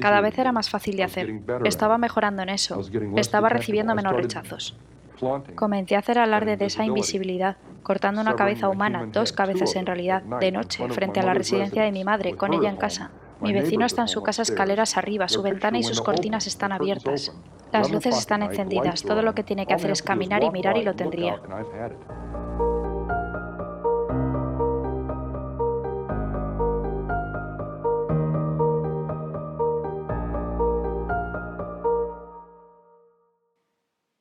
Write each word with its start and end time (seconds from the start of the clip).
Cada 0.00 0.20
vez 0.20 0.38
era 0.38 0.52
más 0.52 0.70
fácil 0.70 0.96
de 0.96 1.04
hacer. 1.04 1.40
Estaba 1.64 1.98
mejorando 1.98 2.42
en 2.42 2.50
eso. 2.50 2.80
Estaba 3.16 3.48
recibiendo 3.48 3.94
menos 3.94 4.12
rechazos. 4.12 4.76
Comencé 5.56 5.96
a 5.96 5.98
hacer 5.98 6.18
alarde 6.18 6.56
de 6.56 6.66
esa 6.66 6.84
invisibilidad, 6.84 7.56
cortando 7.82 8.20
una 8.20 8.36
cabeza 8.36 8.68
humana, 8.68 9.06
dos 9.12 9.32
cabezas 9.32 9.74
en 9.76 9.86
realidad, 9.86 10.22
de 10.22 10.52
noche, 10.52 10.88
frente 10.90 11.20
a 11.20 11.24
la 11.24 11.34
residencia 11.34 11.82
de 11.82 11.92
mi 11.92 12.04
madre, 12.04 12.36
con 12.36 12.54
ella 12.54 12.70
en 12.70 12.76
casa. 12.76 13.10
Mi 13.40 13.52
vecino 13.52 13.86
está 13.86 14.02
en 14.02 14.08
su 14.08 14.22
casa 14.22 14.42
escaleras 14.42 14.96
arriba, 14.96 15.28
su 15.28 15.42
ventana 15.42 15.78
y 15.78 15.82
sus 15.82 16.00
cortinas 16.00 16.46
están 16.46 16.72
abiertas. 16.72 17.32
Las 17.72 17.90
luces 17.90 18.16
están 18.16 18.42
encendidas, 18.42 19.02
todo 19.02 19.22
lo 19.22 19.34
que 19.34 19.44
tiene 19.44 19.66
que 19.66 19.74
hacer 19.74 19.90
es 19.90 20.02
caminar 20.02 20.42
y 20.42 20.50
mirar 20.50 20.76
y 20.76 20.82
lo 20.82 20.94
tendría. 20.94 21.40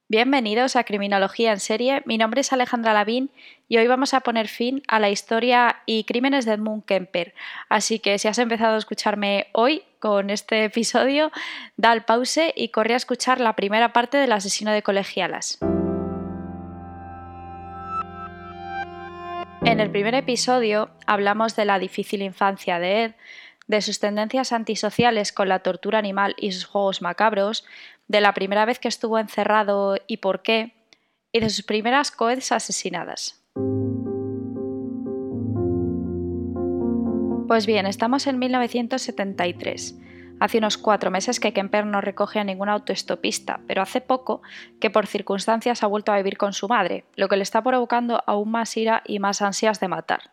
Bienvenidos 0.10 0.78
a 0.78 0.86
Criminología 0.86 1.52
en 1.52 1.60
Serie. 1.60 2.02
Mi 2.06 2.18
nombre 2.18 2.40
es 2.40 2.54
Alejandra 2.54 2.94
Lavín 2.94 3.30
y 3.68 3.76
hoy 3.76 3.88
vamos 3.88 4.14
a 4.14 4.22
poner 4.22 4.48
fin 4.48 4.82
a 4.88 5.02
la 5.02 5.10
historia 5.10 5.82
y 5.86 6.06
crímenes 6.06 6.46
de 6.46 6.54
Edmund 6.54 6.86
Kemper. 6.86 7.34
Así 7.68 8.00
que 8.00 8.18
si 8.18 8.30
has 8.30 8.40
empezado 8.40 8.76
a 8.76 8.78
escucharme 8.78 9.48
hoy 9.52 9.84
con 10.00 10.30
este 10.30 10.64
episodio, 10.64 11.30
da 11.76 11.92
al 11.92 12.06
pause 12.06 12.54
y 12.56 12.70
corre 12.70 12.94
a 12.94 12.98
escuchar 12.98 13.42
la 13.42 13.58
primera 13.58 13.92
parte 13.92 14.16
del 14.16 14.32
asesino 14.32 14.72
de 14.72 14.82
colegialas. 14.82 15.60
En 19.66 19.82
el 19.82 19.92
primer 19.92 20.16
episodio 20.16 20.90
hablamos 21.06 21.58
de 21.58 21.66
la 21.66 21.80
difícil 21.80 22.22
infancia 22.22 22.80
de 22.80 23.04
Ed, 23.04 23.12
de 23.68 23.82
sus 23.82 24.00
tendencias 24.00 24.54
antisociales 24.54 25.34
con 25.34 25.50
la 25.50 25.60
tortura 25.60 26.00
animal 26.00 26.36
y 26.38 26.54
sus 26.54 26.64
juegos 26.64 27.02
macabros, 27.02 27.66
de 28.08 28.22
la 28.22 28.34
primera 28.34 28.66
vez 28.66 28.80
que 28.80 28.88
estuvo 28.88 29.20
encerrado 29.20 29.98
y 30.08 30.18
por 30.18 30.42
qué, 30.42 30.74
y 31.32 31.40
de 31.40 31.50
sus 31.50 31.66
primeras 31.66 32.12
coeds 32.12 32.52
asesinadas. 32.52 33.44
Pues 37.48 37.66
bien, 37.66 37.86
estamos 37.86 38.28
en 38.28 38.40
1973. 38.40 39.96
Hace 40.40 40.58
unos 40.60 40.78
cuatro 40.78 41.10
meses 41.10 41.40
que 41.40 41.54
Kemper 41.54 41.86
no 41.86 42.02
recoge 42.02 42.40
a 42.40 42.44
ningún 42.44 42.70
autoestopista, 42.70 43.62
pero 43.68 43.82
hace 43.82 44.02
poco 44.02 44.42
que 44.80 44.90
por 44.90 45.08
circunstancias 45.08 45.82
ha 45.82 45.88
vuelto 45.88 46.12
a 46.12 46.18
vivir 46.18 46.38
con 46.38 46.54
su 46.54 46.68
madre, 46.68 47.06
lo 47.16 47.28
que 47.28 47.38
le 47.38 47.44
está 47.44 47.64
provocando 47.64 48.22
aún 48.28 48.52
más 48.52 48.76
ira 48.78 49.02
y 49.06 49.20
más 49.20 49.42
ansias 49.42 49.80
de 49.80 49.88
matar. 49.88 50.32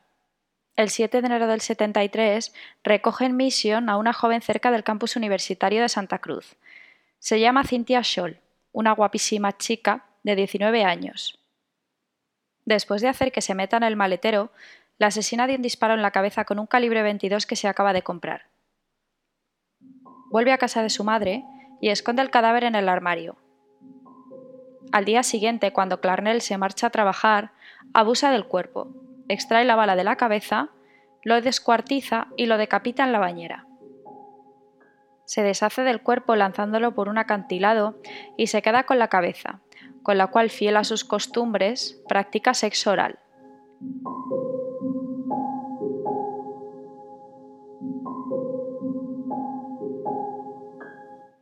El 0.76 0.90
7 0.90 1.20
de 1.20 1.26
enero 1.26 1.46
del 1.46 1.60
73 1.60 2.52
recoge 2.82 3.26
en 3.26 3.36
Mission 3.36 3.88
a 3.88 3.96
una 3.96 4.12
joven 4.12 4.42
cerca 4.42 4.72
del 4.72 4.82
campus 4.82 5.14
universitario 5.14 5.82
de 5.82 5.88
Santa 5.88 6.18
Cruz, 6.18 6.56
se 7.24 7.40
llama 7.40 7.64
Cynthia 7.64 8.02
Scholl, 8.02 8.38
una 8.70 8.92
guapísima 8.92 9.56
chica 9.56 10.04
de 10.24 10.36
19 10.36 10.84
años. 10.84 11.38
Después 12.66 13.00
de 13.00 13.08
hacer 13.08 13.32
que 13.32 13.40
se 13.40 13.54
meta 13.54 13.78
en 13.78 13.82
el 13.82 13.96
maletero, 13.96 14.52
la 14.98 15.06
asesina 15.06 15.46
dio 15.46 15.56
un 15.56 15.62
disparo 15.62 15.94
en 15.94 16.02
la 16.02 16.10
cabeza 16.10 16.44
con 16.44 16.58
un 16.58 16.66
calibre 16.66 17.02
22 17.02 17.46
que 17.46 17.56
se 17.56 17.66
acaba 17.66 17.94
de 17.94 18.02
comprar. 18.02 18.50
Vuelve 20.30 20.52
a 20.52 20.58
casa 20.58 20.82
de 20.82 20.90
su 20.90 21.02
madre 21.02 21.42
y 21.80 21.88
esconde 21.88 22.20
el 22.20 22.28
cadáver 22.28 22.64
en 22.64 22.74
el 22.74 22.90
armario. 22.90 23.38
Al 24.92 25.06
día 25.06 25.22
siguiente, 25.22 25.72
cuando 25.72 26.02
Clarnell 26.02 26.42
se 26.42 26.58
marcha 26.58 26.88
a 26.88 26.90
trabajar, 26.90 27.52
abusa 27.94 28.32
del 28.32 28.44
cuerpo, 28.44 28.94
extrae 29.30 29.64
la 29.64 29.76
bala 29.76 29.96
de 29.96 30.04
la 30.04 30.16
cabeza, 30.16 30.68
lo 31.22 31.40
descuartiza 31.40 32.26
y 32.36 32.44
lo 32.44 32.58
decapita 32.58 33.02
en 33.02 33.12
la 33.12 33.18
bañera 33.18 33.66
se 35.24 35.42
deshace 35.42 35.82
del 35.82 36.02
cuerpo 36.02 36.36
lanzándolo 36.36 36.94
por 36.94 37.08
un 37.08 37.18
acantilado 37.18 37.98
y 38.36 38.48
se 38.48 38.62
queda 38.62 38.84
con 38.84 38.98
la 38.98 39.08
cabeza, 39.08 39.60
con 40.02 40.18
la 40.18 40.28
cual, 40.28 40.50
fiel 40.50 40.76
a 40.76 40.84
sus 40.84 41.04
costumbres, 41.04 42.02
practica 42.08 42.54
sexo 42.54 42.90
oral. 42.90 43.18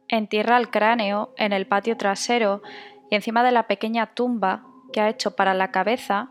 Entierra 0.09 0.59
el 0.59 0.69
cráneo 0.69 1.33
en 1.39 1.53
el 1.53 1.67
patio 1.67 1.97
trasero 1.97 2.62
y 3.11 3.15
encima 3.15 3.43
de 3.43 3.53
la 3.53 3.67
pequeña 3.67 4.15
tumba 4.15 4.67
que 4.93 5.01
ha 5.01 5.09
hecho 5.09 5.35
para 5.37 5.55
la 5.55 5.71
cabeza 5.71 6.31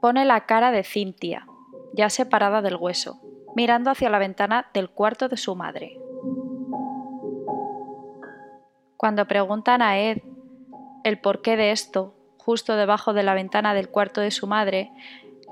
pone 0.00 0.24
la 0.24 0.46
cara 0.46 0.70
de 0.70 0.82
Cintia, 0.82 1.46
ya 1.92 2.08
separada 2.10 2.62
del 2.62 2.76
hueso, 2.76 3.20
mirando 3.54 3.90
hacia 3.90 4.08
la 4.08 4.18
ventana 4.18 4.70
del 4.72 4.88
cuarto 4.88 5.28
de 5.28 5.36
su 5.36 5.54
madre. 5.54 5.98
Cuando 9.06 9.28
preguntan 9.28 9.82
a 9.82 10.00
Ed 10.00 10.18
el 11.04 11.20
porqué 11.20 11.56
de 11.56 11.70
esto, 11.70 12.16
justo 12.38 12.74
debajo 12.74 13.12
de 13.12 13.22
la 13.22 13.34
ventana 13.34 13.72
del 13.72 13.88
cuarto 13.88 14.20
de 14.20 14.32
su 14.32 14.48
madre, 14.48 14.90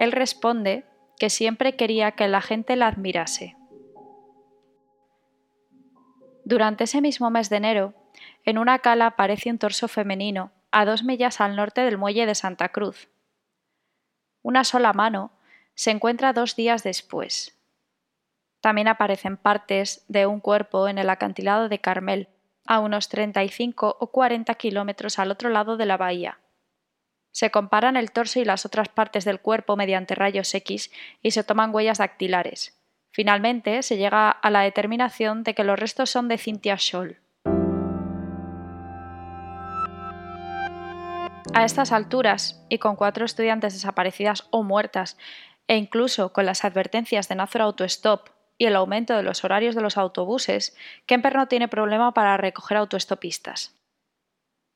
él 0.01 0.11
responde 0.11 0.85
que 1.21 1.31
siempre 1.31 1.77
quería 1.77 2.11
que 2.11 2.27
la 2.27 2.41
gente 2.41 2.75
la 2.75 2.89
admirase. 2.89 3.57
Durante 6.45 6.83
ese 6.83 7.01
mismo 7.01 7.31
mes 7.31 7.49
de 7.49 7.59
enero, 7.59 7.95
en 8.45 8.59
una 8.59 8.81
cala 8.81 9.07
aparece 9.07 9.53
un 9.53 9.59
torso 9.59 9.87
femenino 9.87 10.51
a 10.73 10.85
dos 10.85 11.05
millas 11.05 11.41
al 11.41 11.55
norte 11.55 11.83
del 11.83 11.97
muelle 11.97 12.27
de 12.27 12.35
Santa 12.35 12.71
Cruz. 12.71 13.09
Una 14.43 14.65
sola 14.65 14.93
mano 14.93 15.31
se 15.77 15.93
encuentra 15.93 16.33
dos 16.33 16.57
días 16.57 16.83
después. 16.83 17.57
También 18.61 18.89
aparecen 18.89 19.37
partes 19.37 20.05
de 20.09 20.27
un 20.27 20.41
cuerpo 20.41 20.89
en 20.89 20.99
el 20.99 21.09
acantilado 21.09 21.69
de 21.69 21.79
Carmel, 21.79 22.34
a 22.67 22.81
unos 22.81 23.09
35 23.09 23.97
o 24.01 24.07
40 24.11 24.55
kilómetros 24.55 25.19
al 25.19 25.31
otro 25.31 25.51
lado 25.51 25.77
de 25.77 25.87
la 25.87 25.97
bahía. 25.97 26.39
Se 27.33 27.51
comparan 27.51 27.97
el 27.97 28.13
torso 28.13 28.39
y 28.39 28.45
las 28.45 28.65
otras 28.65 28.89
partes 28.89 29.25
del 29.25 29.41
cuerpo 29.41 29.77
mediante 29.77 30.15
rayos 30.15 30.55
X 30.55 30.93
y 31.21 31.33
se 31.33 31.43
toman 31.43 31.75
huellas 31.75 31.99
dactilares. 31.99 32.81
Finalmente, 33.11 33.83
se 33.83 33.97
llega 33.97 34.31
a 34.31 34.51
la 34.51 34.63
determinación 34.63 35.43
de 35.43 35.55
que 35.55 35.65
los 35.65 35.79
restos 35.79 36.11
son 36.11 36.29
de 36.29 36.39
Cynthia 36.39 36.77
Scholl. 36.79 37.21
A 41.53 41.65
estas 41.65 41.93
alturas, 41.93 42.65
y 42.69 42.79
con 42.79 42.97
cuatro 42.97 43.25
estudiantes 43.25 43.75
desaparecidas 43.75 44.49
o 44.51 44.65
muertas, 44.65 45.17
e 45.69 45.77
incluso 45.77 46.33
con 46.33 46.47
las 46.47 46.65
advertencias 46.65 47.29
de 47.29 47.37
Nazor 47.37 47.63
Autostop 47.63 48.34
y 48.59 48.67
el 48.67 48.77
aumento 48.77 49.17
de 49.17 49.23
los 49.23 49.45
horarios 49.45 49.75
de 49.75 49.83
los 49.83 49.97
autobuses, 49.97 50.77
Kemper 51.07 51.35
no 51.35 51.49
tiene 51.49 51.69
problema 51.69 52.13
para 52.15 52.37
recoger 52.37 52.77
autoestopistas. 52.77 53.75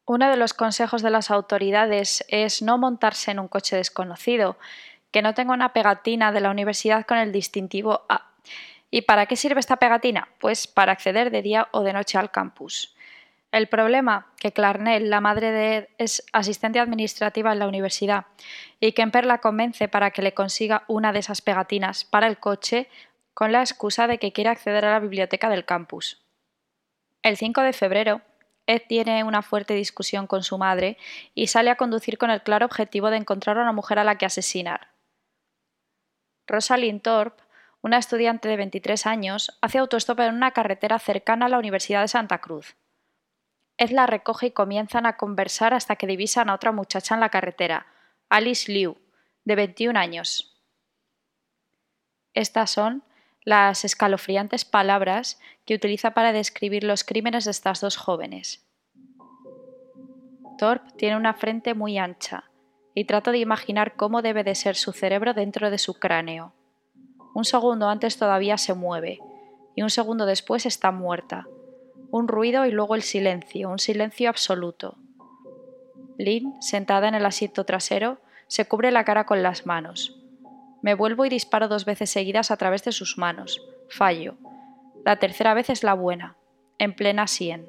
Uno 0.06 0.30
de 0.30 0.36
los 0.36 0.54
consejos 0.54 1.02
de 1.02 1.10
las 1.10 1.30
autoridades 1.30 2.24
es 2.28 2.62
no 2.62 2.78
montarse 2.78 3.30
en 3.30 3.38
un 3.38 3.48
coche 3.48 3.76
desconocido, 3.76 4.56
que 5.10 5.22
no 5.22 5.34
tenga 5.34 5.54
una 5.54 5.72
pegatina 5.72 6.32
de 6.32 6.40
la 6.40 6.50
universidad 6.50 7.06
con 7.06 7.18
el 7.18 7.32
distintivo 7.32 8.04
A. 8.08 8.32
¿Y 8.90 9.02
para 9.02 9.26
qué 9.26 9.36
sirve 9.36 9.60
esta 9.60 9.76
pegatina? 9.76 10.28
Pues 10.40 10.66
para 10.66 10.92
acceder 10.92 11.30
de 11.30 11.42
día 11.42 11.68
o 11.72 11.82
de 11.82 11.92
noche 11.92 12.16
al 12.18 12.30
campus. 12.30 12.94
El 13.50 13.66
problema, 13.66 14.26
que 14.38 14.52
Clarnell, 14.52 15.08
la 15.08 15.22
madre 15.22 15.50
de 15.52 15.76
Ed, 15.76 15.88
es 15.96 16.22
asistente 16.32 16.80
administrativa 16.80 17.52
en 17.52 17.58
la 17.58 17.68
universidad 17.68 18.26
y 18.78 18.92
Kemper 18.92 19.24
la 19.24 19.38
convence 19.38 19.88
para 19.88 20.10
que 20.10 20.20
le 20.20 20.34
consiga 20.34 20.84
una 20.86 21.12
de 21.12 21.20
esas 21.20 21.40
pegatinas 21.40 22.04
para 22.04 22.26
el 22.26 22.38
coche 22.38 22.88
con 23.38 23.52
la 23.52 23.60
excusa 23.60 24.08
de 24.08 24.18
que 24.18 24.32
quiere 24.32 24.50
acceder 24.50 24.84
a 24.84 24.90
la 24.90 24.98
biblioteca 24.98 25.48
del 25.48 25.64
campus. 25.64 26.20
El 27.22 27.36
5 27.36 27.60
de 27.60 27.72
febrero, 27.72 28.20
Ed 28.66 28.82
tiene 28.88 29.22
una 29.22 29.42
fuerte 29.42 29.74
discusión 29.74 30.26
con 30.26 30.42
su 30.42 30.58
madre 30.58 30.98
y 31.36 31.46
sale 31.46 31.70
a 31.70 31.76
conducir 31.76 32.18
con 32.18 32.32
el 32.32 32.42
claro 32.42 32.66
objetivo 32.66 33.10
de 33.10 33.16
encontrar 33.18 33.56
a 33.56 33.62
una 33.62 33.70
mujer 33.70 34.00
a 34.00 34.02
la 34.02 34.18
que 34.18 34.26
asesinar. 34.26 34.88
Rosalind 36.48 37.00
Thorpe, 37.00 37.44
una 37.80 37.98
estudiante 37.98 38.48
de 38.48 38.56
23 38.56 39.06
años, 39.06 39.56
hace 39.60 39.78
autostop 39.78 40.18
en 40.18 40.34
una 40.34 40.50
carretera 40.50 40.98
cercana 40.98 41.46
a 41.46 41.48
la 41.48 41.60
Universidad 41.60 42.00
de 42.00 42.08
Santa 42.08 42.38
Cruz. 42.38 42.74
Ed 43.76 43.90
la 43.90 44.08
recoge 44.08 44.46
y 44.46 44.50
comienzan 44.50 45.06
a 45.06 45.16
conversar 45.16 45.74
hasta 45.74 45.94
que 45.94 46.08
divisan 46.08 46.50
a 46.50 46.54
otra 46.54 46.72
muchacha 46.72 47.14
en 47.14 47.20
la 47.20 47.28
carretera, 47.28 47.86
Alice 48.30 48.72
Liu, 48.72 48.98
de 49.44 49.54
21 49.54 49.96
años. 49.96 50.60
Estas 52.34 52.72
son 52.72 53.04
las 53.48 53.86
escalofriantes 53.86 54.66
palabras 54.66 55.40
que 55.64 55.74
utiliza 55.74 56.10
para 56.10 56.34
describir 56.34 56.84
los 56.84 57.02
crímenes 57.02 57.46
de 57.46 57.50
estas 57.50 57.80
dos 57.80 57.96
jóvenes. 57.96 58.62
Thorpe 60.58 60.90
tiene 60.98 61.16
una 61.16 61.32
frente 61.32 61.72
muy 61.72 61.96
ancha 61.96 62.50
y 62.94 63.06
trato 63.06 63.32
de 63.32 63.38
imaginar 63.38 63.96
cómo 63.96 64.20
debe 64.20 64.44
de 64.44 64.54
ser 64.54 64.76
su 64.76 64.92
cerebro 64.92 65.32
dentro 65.32 65.70
de 65.70 65.78
su 65.78 65.94
cráneo. 65.94 66.52
Un 67.34 67.46
segundo 67.46 67.88
antes 67.88 68.18
todavía 68.18 68.58
se 68.58 68.74
mueve 68.74 69.18
y 69.74 69.80
un 69.80 69.88
segundo 69.88 70.26
después 70.26 70.66
está 70.66 70.90
muerta. 70.90 71.46
Un 72.10 72.28
ruido 72.28 72.66
y 72.66 72.70
luego 72.70 72.96
el 72.96 73.02
silencio, 73.02 73.70
un 73.70 73.78
silencio 73.78 74.28
absoluto. 74.28 74.98
Lynn, 76.18 76.60
sentada 76.60 77.08
en 77.08 77.14
el 77.14 77.24
asiento 77.24 77.64
trasero, 77.64 78.20
se 78.46 78.66
cubre 78.66 78.90
la 78.90 79.04
cara 79.04 79.24
con 79.24 79.42
las 79.42 79.64
manos. 79.64 80.20
Me 80.82 80.94
vuelvo 80.94 81.24
y 81.24 81.28
disparo 81.28 81.68
dos 81.68 81.84
veces 81.84 82.10
seguidas 82.10 82.50
a 82.50 82.56
través 82.56 82.84
de 82.84 82.92
sus 82.92 83.18
manos. 83.18 83.62
Fallo. 83.88 84.36
La 85.04 85.16
tercera 85.16 85.54
vez 85.54 85.70
es 85.70 85.82
la 85.82 85.94
buena, 85.94 86.36
en 86.78 86.94
plena 86.94 87.26
sien. 87.26 87.66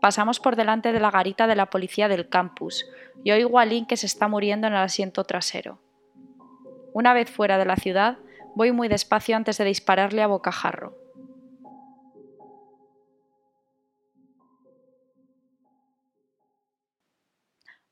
Pasamos 0.00 0.38
por 0.38 0.54
delante 0.54 0.92
de 0.92 1.00
la 1.00 1.10
garita 1.10 1.46
de 1.46 1.56
la 1.56 1.70
policía 1.70 2.08
del 2.08 2.28
campus 2.28 2.86
y 3.24 3.32
oigo 3.32 3.58
a 3.58 3.64
Lynn 3.64 3.86
que 3.86 3.96
se 3.96 4.06
está 4.06 4.28
muriendo 4.28 4.66
en 4.66 4.74
el 4.74 4.78
asiento 4.78 5.24
trasero. 5.24 5.80
Una 6.92 7.14
vez 7.14 7.30
fuera 7.30 7.58
de 7.58 7.64
la 7.64 7.76
ciudad, 7.76 8.18
voy 8.54 8.72
muy 8.72 8.88
despacio 8.88 9.36
antes 9.36 9.58
de 9.58 9.64
dispararle 9.64 10.22
a 10.22 10.28
bocajarro. 10.28 10.96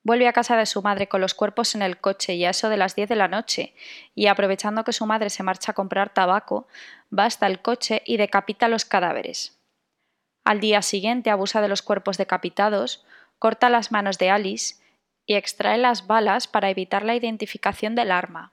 Vuelve 0.07 0.29
a 0.29 0.33
casa 0.33 0.57
de 0.57 0.67
su 0.67 0.83
madre 0.83 1.09
con 1.09 1.21
los 1.21 1.35
cuerpos 1.35 1.75
en 1.75 1.83
el 1.83 1.99
coche 1.99 2.37
y 2.37 2.45
a 2.45 2.51
eso 2.51 2.69
de 2.69 2.77
las 2.77 2.95
10 2.95 3.09
de 3.09 3.17
la 3.17 3.27
noche, 3.27 3.75
y 4.15 4.29
aprovechando 4.29 4.85
que 4.85 4.93
su 4.93 5.05
madre 5.05 5.31
se 5.31 5.43
marcha 5.43 5.73
a 5.73 5.75
comprar 5.75 6.15
tabaco, 6.15 6.69
va 7.13 7.25
hasta 7.25 7.49
el 7.49 7.61
coche 7.61 8.03
y 8.07 8.17
decapita 8.17 8.69
los 8.69 8.85
cadáveres. 8.85 9.59
Al 10.45 10.61
día 10.61 10.81
siguiente 10.83 11.29
abusa 11.31 11.61
de 11.61 11.67
los 11.67 11.83
cuerpos 11.83 12.19
decapitados, 12.19 13.05
corta 13.41 13.69
las 13.69 13.91
manos 13.91 14.17
de 14.19 14.31
Alice 14.31 14.77
y 15.27 15.35
extrae 15.35 15.77
las 15.77 16.07
balas 16.07 16.47
para 16.47 16.71
evitar 16.71 17.05
la 17.05 17.17
identificación 17.17 17.97
del 17.97 18.13
arma. 18.13 18.53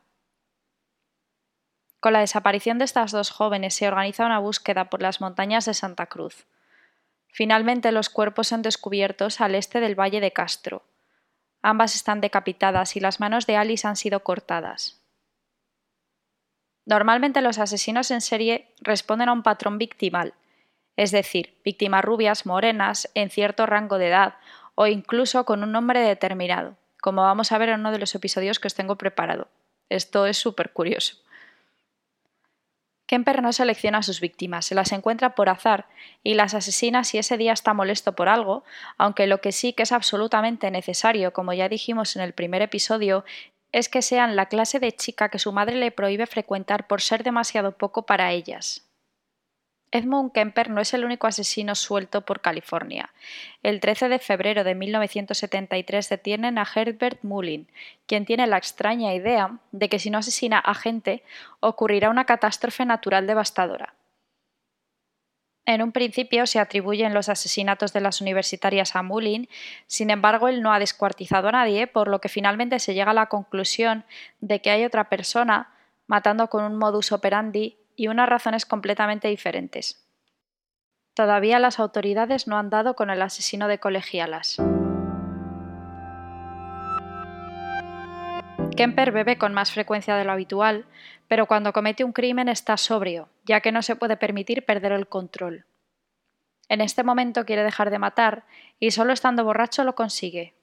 Con 2.00 2.14
la 2.14 2.22
desaparición 2.22 2.80
de 2.80 2.86
estas 2.86 3.12
dos 3.12 3.30
jóvenes 3.30 3.76
se 3.76 3.88
organiza 3.88 4.26
una 4.26 4.40
búsqueda 4.40 4.90
por 4.90 5.04
las 5.04 5.22
montañas 5.22 5.66
de 5.66 5.76
Santa 5.76 6.08
Cruz. 6.08 6.48
Finalmente 7.28 7.92
los 7.92 8.10
cuerpos 8.10 8.48
son 8.48 8.64
descubiertos 8.64 9.40
al 9.40 9.54
este 9.54 9.82
del 9.82 9.94
Valle 9.94 10.20
de 10.20 10.34
Castro. 10.34 10.82
Ambas 11.64 11.96
están 11.96 12.22
decapitadas 12.22 12.96
y 12.98 13.00
las 13.00 13.20
manos 13.20 13.48
de 13.48 13.56
Alice 13.56 13.88
han 13.88 13.96
sido 13.96 14.20
cortadas. 14.20 15.02
Normalmente 16.86 17.42
los 17.42 17.58
asesinos 17.58 18.12
en 18.12 18.20
serie 18.20 18.76
responden 18.82 19.30
a 19.30 19.34
un 19.34 19.44
patrón 19.44 19.78
victimal, 19.78 20.34
es 20.98 21.12
decir, 21.12 21.58
víctimas 21.64 22.04
rubias, 22.04 22.46
morenas, 22.46 23.10
en 23.16 23.30
cierto 23.30 23.66
rango 23.66 23.98
de 23.98 24.10
edad 24.10 24.36
o 24.76 24.88
incluso 24.88 25.46
con 25.46 25.64
un 25.64 25.72
nombre 25.72 26.02
determinado, 26.02 26.76
como 27.02 27.22
vamos 27.22 27.52
a 27.52 27.58
ver 27.58 27.70
en 27.70 27.80
uno 27.80 27.92
de 27.92 28.00
los 28.00 28.14
episodios 28.14 28.60
que 28.60 28.68
os 28.68 28.76
tengo 28.76 28.98
preparado. 28.98 29.48
Esto 29.90 30.26
es 30.26 30.38
súper 30.38 30.74
curioso. 30.74 31.23
Kemper 33.14 33.44
no 33.44 33.54
selecciona 33.54 34.00
a 34.00 34.02
sus 34.02 34.22
víctimas, 34.22 34.66
se 34.66 34.74
las 34.74 34.92
encuentra 34.92 35.36
por 35.36 35.48
azar 35.48 35.86
y 36.24 36.34
las 36.34 36.56
asesina 36.56 37.04
si 37.04 37.20
ese 37.20 37.38
día 37.38 37.54
está 37.54 37.76
molesto 37.76 38.16
por 38.16 38.28
algo, 38.28 38.64
aunque 38.98 39.28
lo 39.28 39.40
que 39.40 39.52
sí 39.52 39.74
que 39.74 39.84
es 39.84 39.92
absolutamente 39.92 40.72
necesario, 40.72 41.32
como 41.32 41.54
ya 41.54 41.70
dijimos 41.70 42.16
en 42.16 42.24
el 42.24 42.34
primer 42.34 42.64
episodio, 42.64 43.24
es 43.72 43.88
que 43.88 44.02
sean 44.02 44.36
la 44.36 44.48
clase 44.48 44.80
de 44.80 44.94
chica 44.94 45.30
que 45.30 45.38
su 45.38 45.52
madre 45.52 45.76
le 45.76 45.92
prohíbe 45.92 46.26
frecuentar 46.26 46.88
por 46.88 47.02
ser 47.02 47.22
demasiado 47.24 47.78
poco 47.78 48.08
para 48.08 48.32
ellas. 48.32 48.90
Edmund 49.94 50.32
Kemper 50.32 50.72
no 50.72 50.82
es 50.82 50.92
el 50.96 51.06
único 51.06 51.28
asesino 51.28 51.76
suelto 51.76 52.22
por 52.22 52.42
California. 52.42 53.14
El 53.62 53.80
13 53.80 54.10
de 54.10 54.18
febrero 54.18 54.64
de 54.64 54.74
1973 54.74 56.10
detienen 56.10 56.58
a 56.58 56.66
Herbert 56.66 57.20
Mullin, 57.22 57.68
quien 58.08 58.26
tiene 58.26 58.48
la 58.48 58.58
extraña 58.58 59.14
idea 59.14 59.60
de 59.72 59.90
que 59.90 60.00
si 60.00 60.10
no 60.10 60.18
asesina 60.18 60.58
a 60.58 60.74
gente 60.74 61.22
ocurrirá 61.60 62.10
una 62.10 62.26
catástrofe 62.26 62.86
natural 62.86 63.28
devastadora. 63.28 63.94
En 65.68 65.84
un 65.84 65.92
principio 65.92 66.48
se 66.48 66.60
atribuyen 66.60 67.14
los 67.14 67.30
asesinatos 67.30 67.94
de 67.94 68.02
las 68.02 68.20
universitarias 68.20 68.96
a 68.96 69.04
Mullin, 69.04 69.48
sin 69.86 70.10
embargo 70.10 70.48
él 70.48 70.64
no 70.64 70.74
ha 70.74 70.80
descuartizado 70.80 71.50
a 71.50 71.52
nadie, 71.54 71.86
por 71.86 72.08
lo 72.08 72.20
que 72.20 72.30
finalmente 72.30 72.80
se 72.80 72.96
llega 72.96 73.12
a 73.12 73.14
la 73.14 73.28
conclusión 73.28 74.06
de 74.42 74.60
que 74.60 74.72
hay 74.72 74.86
otra 74.86 75.08
persona 75.08 75.70
matando 76.08 76.50
con 76.50 76.64
un 76.64 76.78
modus 76.78 77.12
operandi 77.12 77.78
y 77.96 78.08
unas 78.08 78.30
razones 78.30 78.66
completamente 78.66 79.28
diferentes. 79.28 80.08
Todavía 81.14 81.60
las 81.60 81.80
autoridades 81.80 82.48
no 82.48 82.58
han 82.58 82.70
dado 82.70 82.96
con 82.96 83.10
el 83.10 83.22
asesino 83.22 83.68
de 83.68 83.80
colegialas. 83.80 84.58
Kemper 88.76 89.12
bebe 89.12 89.38
con 89.38 89.54
más 89.54 89.72
frecuencia 89.72 90.16
de 90.16 90.26
lo 90.26 90.32
habitual, 90.32 90.86
pero 91.28 91.46
cuando 91.46 91.74
comete 91.74 92.04
un 92.04 92.12
crimen 92.12 92.50
está 92.50 92.78
sobrio, 92.78 93.30
ya 93.46 93.62
que 93.62 93.72
no 93.72 93.84
se 93.84 93.96
puede 93.96 94.18
permitir 94.18 94.66
perder 94.66 94.92
el 94.92 95.08
control. 95.08 95.66
En 96.70 96.82
este 96.82 97.04
momento 97.04 97.46
quiere 97.46 97.64
dejar 97.64 97.92
de 97.92 98.00
matar 98.00 98.46
y 98.80 98.92
solo 98.92 99.14
estando 99.14 99.44
borracho 99.44 99.84
lo 99.84 99.94
consigue. 99.94 100.56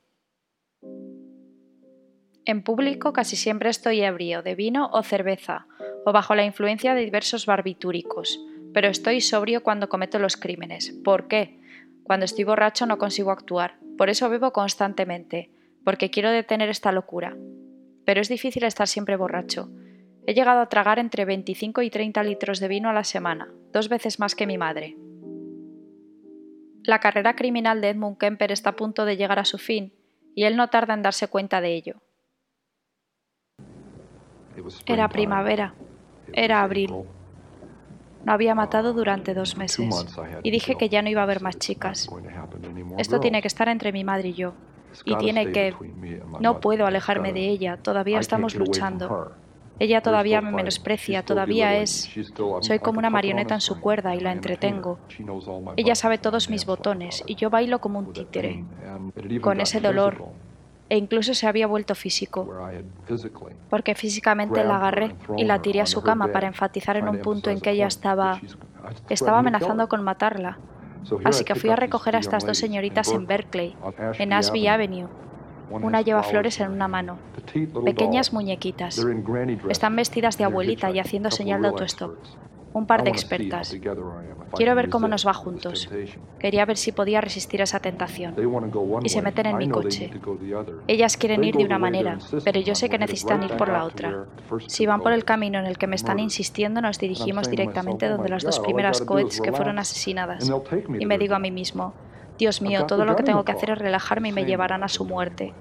En 2.44 2.62
público 2.65 3.12
casi 3.12 3.37
siempre 3.37 3.71
estoy 3.71 4.00
ebrio 4.00 4.43
de 4.43 4.56
vino 4.56 4.91
o 4.93 5.03
cerveza, 5.03 5.67
o 6.05 6.12
bajo 6.12 6.35
la 6.35 6.44
influencia 6.44 6.94
de 6.94 7.05
diversos 7.05 7.47
barbitúricos, 7.47 8.41
pero 8.73 8.88
estoy 8.88 9.20
sobrio 9.20 9.62
cuando 9.62 9.88
cometo 9.88 10.19
los 10.19 10.37
crímenes. 10.37 10.91
¿Por 11.05 11.29
qué? 11.29 11.58
Cuando 12.02 12.25
estoy 12.25 12.44
borracho 12.44 12.87
no 12.87 12.99
consigo 12.99 13.31
actuar, 13.31 13.79
por 13.97 14.11
eso 14.11 14.29
bebo 14.29 14.52
constantemente, 14.52 15.50
porque 15.85 16.11
quiero 16.11 16.31
detener 16.31 16.69
esta 16.69 16.93
locura. 16.93 17.37
Pero 18.05 18.20
es 18.20 18.29
difícil 18.29 18.64
estar 18.64 18.88
siempre 18.88 19.17
borracho. 19.17 19.70
He 20.26 20.35
llegado 20.35 20.61
a 20.61 20.69
tragar 20.69 20.99
entre 20.99 21.25
25 21.25 21.82
y 21.82 21.91
30 21.91 22.23
litros 22.23 22.61
de 22.61 22.69
vino 22.69 22.88
a 22.88 22.93
la 22.93 23.05
semana, 23.05 23.53
dos 23.73 23.88
veces 23.88 24.19
más 24.19 24.35
que 24.35 24.46
mi 24.46 24.58
madre. 24.58 24.96
La 26.82 26.99
carrera 26.99 27.37
criminal 27.37 27.81
de 27.81 27.91
Edmund 27.91 28.19
Kemper 28.19 28.53
está 28.53 28.70
a 28.70 28.76
punto 28.76 29.05
de 29.05 29.17
llegar 29.17 29.38
a 29.38 29.44
su 29.44 29.58
fin, 29.58 29.93
y 30.35 30.44
él 30.44 30.56
no 30.56 30.69
tarda 30.69 30.94
en 30.94 31.03
darse 31.03 31.29
cuenta 31.29 31.61
de 31.61 31.75
ello. 31.75 31.96
Era 34.87 35.08
primavera. 35.08 35.75
Era 36.32 36.62
abril. 36.62 36.93
No 38.25 38.32
había 38.32 38.55
matado 38.55 38.93
durante 38.93 39.35
dos 39.35 39.56
meses. 39.56 39.88
y 40.43 40.50
dije 40.50 40.77
que 40.77 40.88
ya 40.88 41.03
no 41.03 41.09
iba 41.09 41.21
a 41.21 41.25
haber 41.25 41.41
más 41.41 41.59
chicas. 41.59 42.09
Esto 42.99 43.21
tiene 43.21 43.41
que 43.41 43.49
estar 43.49 43.69
entre 43.69 43.93
mi 43.93 44.05
madre 44.05 44.29
y 44.29 44.35
yo. 44.35 44.53
Y 45.05 45.17
tiene 45.17 45.53
que... 45.53 45.75
No 46.41 46.61
puedo 46.61 46.87
alejarme 46.87 47.32
de 47.32 47.49
ella, 47.49 47.77
todavía 47.77 48.19
estamos 48.19 48.55
luchando. 48.55 49.32
Ella 49.79 50.03
todavía 50.03 50.43
me 50.43 50.53
menosprecia, 50.53 51.25
todavía 51.25 51.79
es... 51.79 52.11
Soy 52.61 52.79
como 52.81 52.99
una 52.99 53.09
marioneta 53.09 53.55
en 53.55 53.62
su 53.62 53.81
cuerda 53.81 54.15
y 54.15 54.21
la 54.21 54.32
entretengo. 54.32 54.99
Ella 55.77 55.94
sabe 55.94 56.19
todos 56.19 56.50
mis 56.50 56.67
botones 56.67 57.23
y 57.27 57.37
yo 57.37 57.49
bailo 57.49 57.81
como 57.81 57.99
un 57.99 58.12
títere. 58.12 58.65
Con 59.41 59.61
ese 59.62 59.81
dolor, 59.81 60.27
e 60.91 60.97
incluso 60.97 61.35
se 61.35 61.47
había 61.47 61.69
vuelto 61.69 61.95
físico, 61.95 62.53
porque 63.71 63.95
físicamente 63.95 64.65
la 64.65 64.77
agarré 64.77 65.15
y 65.37 65.45
la 65.45 65.63
tiré 65.63 65.81
a 65.81 65.87
su 65.87 66.03
cama 66.03 66.29
para 66.33 66.49
enfatizar 66.49 66.97
en 66.97 67.09
un 67.09 67.19
punto 67.21 67.49
en 67.49 67.61
que 67.61 67.71
ella 67.71 67.87
estaba, 67.87 68.41
estaba 69.09 69.39
amenazando 69.39 69.89
con 69.89 70.03
matarla. 70.03 70.59
Así 71.25 71.44
que 71.44 71.55
fui 71.55 71.70
a 71.70 71.77
recoger 71.77 72.17
a 72.17 72.19
estas 72.19 72.44
dos 72.44 72.59
señoritas 72.59 73.13
en 73.13 73.27
Berkeley, 73.27 73.77
en 74.19 74.32
Ashby 74.32 74.67
Avenue. 74.67 75.09
Una 75.70 76.03
lleva 76.03 76.25
flores 76.25 76.59
en 76.59 76.73
una 76.73 76.89
mano, 76.89 77.19
pequeñas 77.85 78.32
muñequitas. 78.32 79.01
Están 79.69 79.94
vestidas 79.94 80.37
de 80.37 80.44
abuelita 80.44 80.91
y 80.91 80.99
haciendo 80.99 81.31
señal 81.31 81.63
de 81.63 81.69
autostop 81.69 82.17
un 82.72 82.86
par 82.86 83.03
de 83.03 83.10
expertas. 83.10 83.77
Quiero 84.55 84.74
ver 84.74 84.89
cómo 84.89 85.08
nos 85.08 85.27
va 85.27 85.34
juntos. 85.34 85.89
Quería 86.39 86.65
ver 86.65 86.77
si 86.77 86.93
podía 86.93 87.20
resistir 87.20 87.60
a 87.60 87.65
esa 87.65 87.81
tentación. 87.81 88.34
Y 89.03 89.08
se 89.08 89.22
meten 89.22 89.46
en 89.46 89.56
mi 89.58 89.69
coche. 89.69 90.10
Ellas 90.86 91.17
quieren 91.17 91.44
ir 91.44 91.56
de 91.56 91.65
una 91.65 91.79
manera, 91.79 92.19
pero 92.44 92.60
yo 92.60 92.74
sé 92.74 92.89
que 92.89 92.98
necesitan 92.98 93.43
ir 93.43 93.56
por 93.56 93.69
la 93.69 93.84
otra. 93.84 94.27
Si 94.67 94.86
van 94.86 95.00
por 95.00 95.12
el 95.12 95.24
camino 95.24 95.58
en 95.58 95.67
el 95.67 95.79
que 95.79 95.86
me 95.86 95.96
están 95.96 96.19
insistiendo, 96.19 96.81
nos 96.81 96.98
dirigimos 96.98 97.50
directamente 97.50 98.08
donde 98.08 98.29
las 98.29 98.43
dos 98.43 98.60
primeras 98.60 99.00
coeds 99.03 99.41
que 99.41 99.53
fueron 99.53 99.79
asesinadas. 99.79 100.50
Y 100.98 101.06
me 101.06 101.19
digo 101.19 101.34
a 101.34 101.39
mí 101.39 101.50
mismo, 101.50 101.93
Dios 102.39 102.62
mío, 102.62 102.86
todo 102.86 103.05
lo 103.05 103.17
que 103.17 103.22
tengo 103.22 103.44
que 103.44 103.53
hacer 103.53 103.70
es 103.70 103.79
relajarme 103.79 104.31
y 104.31 104.32
me 104.32 104.44
llevarán 104.44 104.82
a 104.82 104.89
su 104.89 105.05
muerte. 105.05 105.53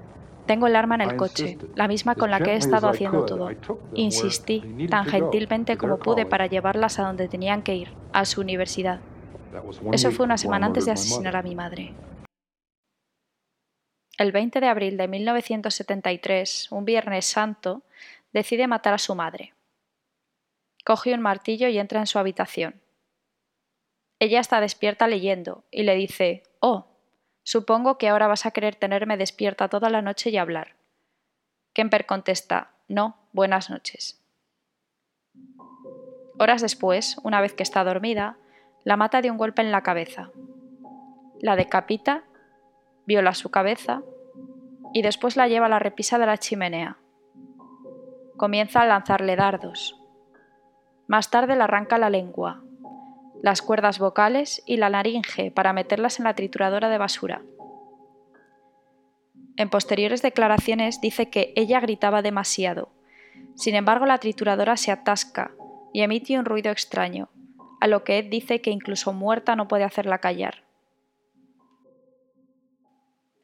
Tengo 0.50 0.66
el 0.66 0.74
arma 0.74 0.96
en 0.96 1.02
el 1.02 1.16
coche, 1.16 1.58
la 1.76 1.86
misma 1.86 2.16
con 2.16 2.28
la 2.28 2.40
que 2.40 2.54
he 2.54 2.56
estado 2.56 2.88
haciendo 2.88 3.24
todo. 3.24 3.50
Insistí, 3.94 4.88
tan 4.90 5.06
gentilmente 5.06 5.76
como 5.76 6.00
pude, 6.00 6.26
para 6.26 6.48
llevarlas 6.48 6.98
a 6.98 7.04
donde 7.04 7.28
tenían 7.28 7.62
que 7.62 7.76
ir, 7.76 7.94
a 8.12 8.24
su 8.24 8.40
universidad. 8.40 8.98
Eso 9.92 10.10
fue 10.10 10.24
una 10.24 10.36
semana 10.36 10.66
antes 10.66 10.86
de 10.86 10.90
asesinar 10.90 11.36
a 11.36 11.42
mi 11.44 11.54
madre. 11.54 11.94
El 14.18 14.32
20 14.32 14.58
de 14.58 14.66
abril 14.66 14.96
de 14.96 15.06
1973, 15.06 16.72
un 16.72 16.84
Viernes 16.84 17.26
Santo, 17.26 17.82
decide 18.32 18.66
matar 18.66 18.94
a 18.94 18.98
su 18.98 19.14
madre. 19.14 19.54
Coge 20.84 21.14
un 21.14 21.20
martillo 21.20 21.68
y 21.68 21.78
entra 21.78 22.00
en 22.00 22.08
su 22.08 22.18
habitación. 22.18 22.74
Ella 24.18 24.40
está 24.40 24.60
despierta 24.60 25.06
leyendo 25.06 25.62
y 25.70 25.84
le 25.84 25.94
dice, 25.94 26.42
Oh, 26.58 26.89
Supongo 27.42 27.98
que 27.98 28.08
ahora 28.08 28.26
vas 28.26 28.46
a 28.46 28.50
querer 28.50 28.76
tenerme 28.76 29.16
despierta 29.16 29.68
toda 29.68 29.90
la 29.90 30.02
noche 30.02 30.30
y 30.30 30.36
hablar. 30.36 30.76
Kemper 31.72 32.06
contesta, 32.06 32.70
no, 32.88 33.16
buenas 33.32 33.70
noches. 33.70 34.20
Horas 36.38 36.62
después, 36.62 37.16
una 37.22 37.40
vez 37.40 37.52
que 37.54 37.62
está 37.62 37.84
dormida, 37.84 38.36
la 38.84 38.96
mata 38.96 39.20
de 39.20 39.30
un 39.30 39.36
golpe 39.36 39.62
en 39.62 39.72
la 39.72 39.82
cabeza. 39.82 40.30
La 41.40 41.56
decapita, 41.56 42.24
viola 43.06 43.34
su 43.34 43.50
cabeza 43.50 44.02
y 44.92 45.02
después 45.02 45.36
la 45.36 45.48
lleva 45.48 45.66
a 45.66 45.70
la 45.70 45.78
repisa 45.78 46.18
de 46.18 46.26
la 46.26 46.38
chimenea. 46.38 46.96
Comienza 48.36 48.80
a 48.80 48.86
lanzarle 48.86 49.36
dardos. 49.36 50.00
Más 51.06 51.30
tarde 51.30 51.56
le 51.56 51.62
arranca 51.62 51.98
la 51.98 52.10
lengua. 52.10 52.62
Las 53.42 53.62
cuerdas 53.62 53.98
vocales 53.98 54.62
y 54.66 54.76
la 54.76 54.90
laringe 54.90 55.50
para 55.50 55.72
meterlas 55.72 56.18
en 56.18 56.24
la 56.24 56.34
trituradora 56.34 56.88
de 56.88 56.98
basura. 56.98 57.42
En 59.56 59.68
posteriores 59.68 60.22
declaraciones 60.22 61.00
dice 61.00 61.30
que 61.30 61.52
ella 61.56 61.80
gritaba 61.80 62.22
demasiado. 62.22 62.90
Sin 63.56 63.74
embargo, 63.74 64.06
la 64.06 64.18
trituradora 64.18 64.76
se 64.76 64.90
atasca 64.90 65.52
y 65.92 66.02
emite 66.02 66.38
un 66.38 66.44
ruido 66.44 66.70
extraño, 66.70 67.28
a 67.80 67.86
lo 67.86 68.04
que 68.04 68.18
Ed 68.18 68.26
dice 68.30 68.60
que 68.60 68.70
incluso 68.70 69.12
muerta 69.12 69.56
no 69.56 69.68
puede 69.68 69.84
hacerla 69.84 70.18
callar. 70.18 70.64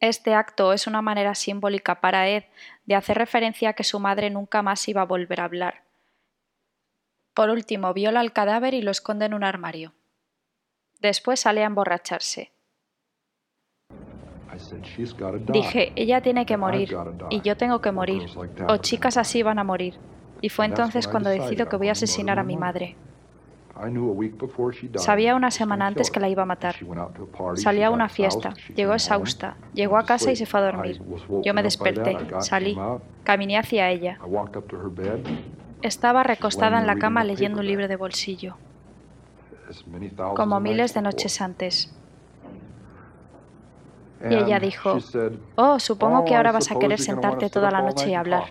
Este 0.00 0.34
acto 0.34 0.72
es 0.72 0.86
una 0.86 1.00
manera 1.00 1.34
simbólica 1.34 2.00
para 2.00 2.28
Ed 2.28 2.44
de 2.84 2.94
hacer 2.94 3.16
referencia 3.16 3.70
a 3.70 3.72
que 3.72 3.84
su 3.84 3.98
madre 3.98 4.30
nunca 4.30 4.62
más 4.62 4.86
iba 4.88 5.02
a 5.02 5.06
volver 5.06 5.40
a 5.40 5.44
hablar. 5.44 5.85
Por 7.36 7.50
último, 7.50 7.92
viola 7.92 8.20
al 8.20 8.32
cadáver 8.32 8.72
y 8.72 8.80
lo 8.80 8.90
esconde 8.90 9.26
en 9.26 9.34
un 9.34 9.44
armario. 9.44 9.92
Después 11.00 11.40
sale 11.40 11.62
a 11.62 11.66
emborracharse. 11.66 12.50
Dije, 15.52 15.92
ella 15.96 16.22
tiene 16.22 16.46
que 16.46 16.56
morir 16.56 16.96
y 17.28 17.42
yo 17.42 17.58
tengo 17.58 17.82
que 17.82 17.92
morir, 17.92 18.30
o 18.68 18.78
chicas 18.78 19.18
así 19.18 19.42
van 19.42 19.58
a 19.58 19.64
morir. 19.64 19.98
Y 20.40 20.48
fue 20.48 20.64
entonces 20.64 21.06
cuando 21.06 21.28
decido 21.28 21.68
que 21.68 21.76
voy 21.76 21.90
a 21.90 21.92
asesinar 21.92 22.38
a 22.38 22.42
mi 22.42 22.56
madre. 22.56 22.96
Sabía 24.94 25.36
una 25.36 25.50
semana 25.50 25.88
antes 25.88 26.10
que 26.10 26.20
la 26.20 26.30
iba 26.30 26.44
a 26.44 26.46
matar. 26.46 26.76
Salió 27.56 27.88
a 27.88 27.90
una 27.90 28.08
fiesta, 28.08 28.54
llegó 28.74 28.94
exhausta, 28.94 29.58
llegó 29.74 29.98
a 29.98 30.06
casa 30.06 30.32
y 30.32 30.36
se 30.36 30.46
fue 30.46 30.60
a 30.60 30.72
dormir. 30.72 31.02
Yo 31.44 31.52
me 31.52 31.62
desperté, 31.62 32.16
salí, 32.40 32.78
caminé 33.24 33.58
hacia 33.58 33.90
ella. 33.90 34.18
Estaba 35.82 36.22
recostada 36.22 36.78
en 36.80 36.86
la 36.86 36.96
cama 36.96 37.24
leyendo 37.24 37.60
un 37.60 37.66
libro 37.66 37.86
de 37.88 37.96
bolsillo, 37.96 38.56
como 40.34 40.60
miles 40.60 40.94
de 40.94 41.02
noches 41.02 41.40
antes. 41.40 41.94
Y 44.28 44.34
ella 44.34 44.58
dijo, 44.58 44.96
oh, 45.56 45.78
supongo 45.78 46.24
que 46.24 46.34
ahora 46.34 46.52
vas 46.52 46.70
a 46.70 46.78
querer 46.78 46.98
sentarte 46.98 47.50
toda 47.50 47.70
la 47.70 47.82
noche 47.82 48.10
y 48.10 48.14
hablar. 48.14 48.44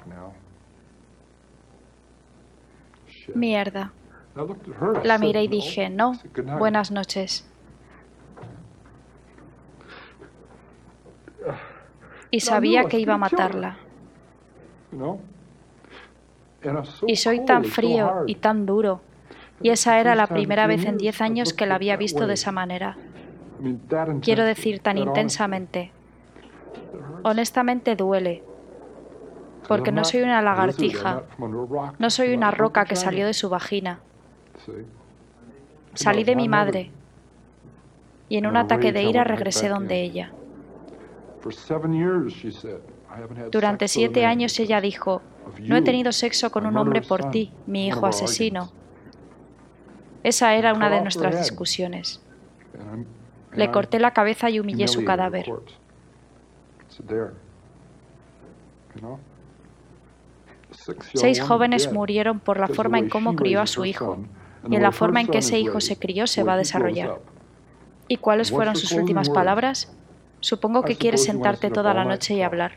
Mierda. 3.33 3.91
La 5.03 5.17
miré 5.17 5.43
y 5.43 5.47
dije, 5.47 5.89
no, 5.89 6.13
buenas 6.59 6.91
noches. 6.91 7.47
Y 12.31 12.41
sabía 12.41 12.85
que 12.85 12.99
iba 12.99 13.13
a 13.13 13.17
matarla. 13.17 13.77
Y 17.07 17.15
soy 17.15 17.45
tan 17.45 17.63
frío 17.63 18.23
y 18.27 18.35
tan 18.35 18.65
duro. 18.65 19.01
Y 19.61 19.69
esa 19.69 19.99
era 19.99 20.15
la 20.15 20.27
primera 20.27 20.67
vez 20.67 20.85
en 20.85 20.97
diez 20.97 21.21
años 21.21 21.53
que 21.53 21.65
la 21.65 21.75
había 21.75 21.97
visto 21.97 22.27
de 22.27 22.33
esa 22.33 22.51
manera. 22.51 22.97
Quiero 24.21 24.43
decir, 24.43 24.79
tan 24.79 24.97
intensamente. 24.97 25.91
Honestamente 27.23 27.95
duele, 27.95 28.43
porque 29.67 29.91
no 29.91 30.03
soy 30.03 30.21
una 30.21 30.41
lagartija, 30.41 31.23
no 31.97 32.09
soy 32.09 32.33
una 32.33 32.51
roca 32.51 32.85
que 32.85 32.95
salió 32.95 33.25
de 33.25 33.33
su 33.33 33.49
vagina. 33.49 33.99
Salí 35.93 36.23
de 36.23 36.35
mi 36.35 36.49
madre 36.49 36.91
y 38.29 38.37
en 38.37 38.47
un 38.47 38.57
ataque 38.57 38.91
de 38.91 39.03
ira 39.03 39.23
regresé 39.23 39.69
donde 39.69 40.01
ella. 40.01 40.31
Durante 43.51 43.87
siete 43.87 44.25
años 44.25 44.59
ella 44.59 44.81
dijo, 44.81 45.21
no 45.59 45.77
he 45.77 45.81
tenido 45.81 46.11
sexo 46.11 46.51
con 46.51 46.65
un 46.65 46.77
hombre 46.77 47.01
por 47.01 47.29
ti, 47.29 47.51
mi 47.67 47.87
hijo 47.87 48.05
asesino. 48.05 48.71
Esa 50.23 50.55
era 50.55 50.73
una 50.73 50.89
de 50.89 51.01
nuestras 51.01 51.37
discusiones. 51.37 52.21
Le 53.53 53.71
corté 53.71 53.99
la 53.99 54.11
cabeza 54.11 54.49
y 54.49 54.59
humillé 54.59 54.87
su 54.87 55.05
cadáver. 55.05 55.45
Seis 61.13 61.41
jóvenes 61.41 61.91
murieron 61.91 62.39
por 62.39 62.59
la 62.59 62.67
forma 62.67 62.99
en 62.99 63.09
cómo 63.09 63.35
crió 63.35 63.61
a 63.61 63.67
su 63.67 63.85
hijo 63.85 64.17
y 64.67 64.75
en 64.75 64.81
la 64.81 64.91
forma 64.91 65.21
en 65.21 65.27
que 65.27 65.37
ese 65.39 65.59
hijo 65.59 65.79
se 65.79 65.97
crió 65.97 66.27
se 66.27 66.43
va 66.43 66.53
a 66.53 66.57
desarrollar. 66.57 67.19
¿Y 68.07 68.17
cuáles 68.17 68.51
fueron 68.51 68.75
sus 68.75 68.91
últimas 68.91 69.29
palabras? 69.29 69.95
Supongo 70.45 70.83
que 70.83 70.95
quieres 70.95 71.23
sentarte 71.23 71.71
toda 71.71 71.91
la 71.95 72.05
noche 72.05 72.35
y 72.35 72.43
hablar. 72.43 72.73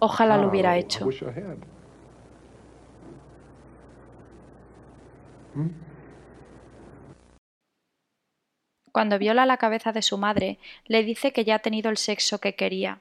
Ojalá 0.00 0.36
lo 0.36 0.48
hubiera 0.48 0.76
hecho. 0.76 1.08
Hmm? 5.54 5.68
Cuando 8.90 9.20
viola 9.20 9.46
la 9.46 9.56
cabeza 9.58 9.92
de 9.92 10.02
su 10.02 10.18
madre, 10.18 10.58
le 10.86 11.04
dice 11.04 11.32
que 11.32 11.44
ya 11.44 11.54
ha 11.54 11.58
tenido 11.60 11.90
el 11.90 11.96
sexo 11.96 12.40
que 12.40 12.56
quería. 12.56 12.98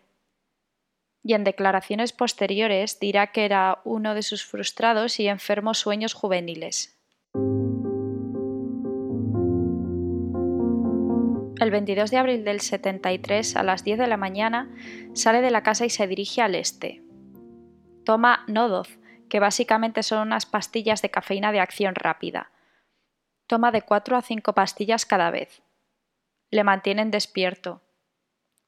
Y 1.24 1.34
en 1.34 1.44
declaraciones 1.44 2.13
posteriores 2.13 3.00
dirá 3.00 3.32
que 3.32 3.46
era 3.46 3.79
uno 3.86 4.13
de 4.13 4.22
sus 4.22 4.46
frustrados 4.46 5.20
y 5.20 5.27
enfermos 5.27 5.79
sueños 5.79 6.13
juveniles. 6.13 6.96
El 11.65 11.72
22 11.72 12.12
de 12.12 12.17
abril 12.17 12.43
del 12.43 12.62
73, 12.62 13.55
a 13.55 13.63
las 13.63 13.84
10 13.84 13.98
de 13.98 14.05
la 14.05 14.17
mañana, 14.17 14.69
sale 15.15 15.41
de 15.41 15.50
la 15.50 15.63
casa 15.63 15.84
y 15.84 15.89
se 15.89 16.05
dirige 16.05 16.43
al 16.43 16.53
este. 16.53 17.01
Toma 18.03 18.43
Nodoz, 18.45 19.00
que 19.29 19.39
básicamente 19.39 20.03
son 20.03 20.27
unas 20.27 20.45
pastillas 20.45 21.01
de 21.01 21.10
cafeína 21.10 21.51
de 21.51 21.62
acción 21.62 21.95
rápida. 21.95 22.51
Toma 23.48 23.72
de 23.72 23.81
4 23.81 24.15
a 24.15 24.22
5 24.22 24.53
pastillas 24.53 25.07
cada 25.07 25.31
vez. 25.31 25.63
Le 26.51 26.63
mantienen 26.63 27.10
despierto. 27.10 27.81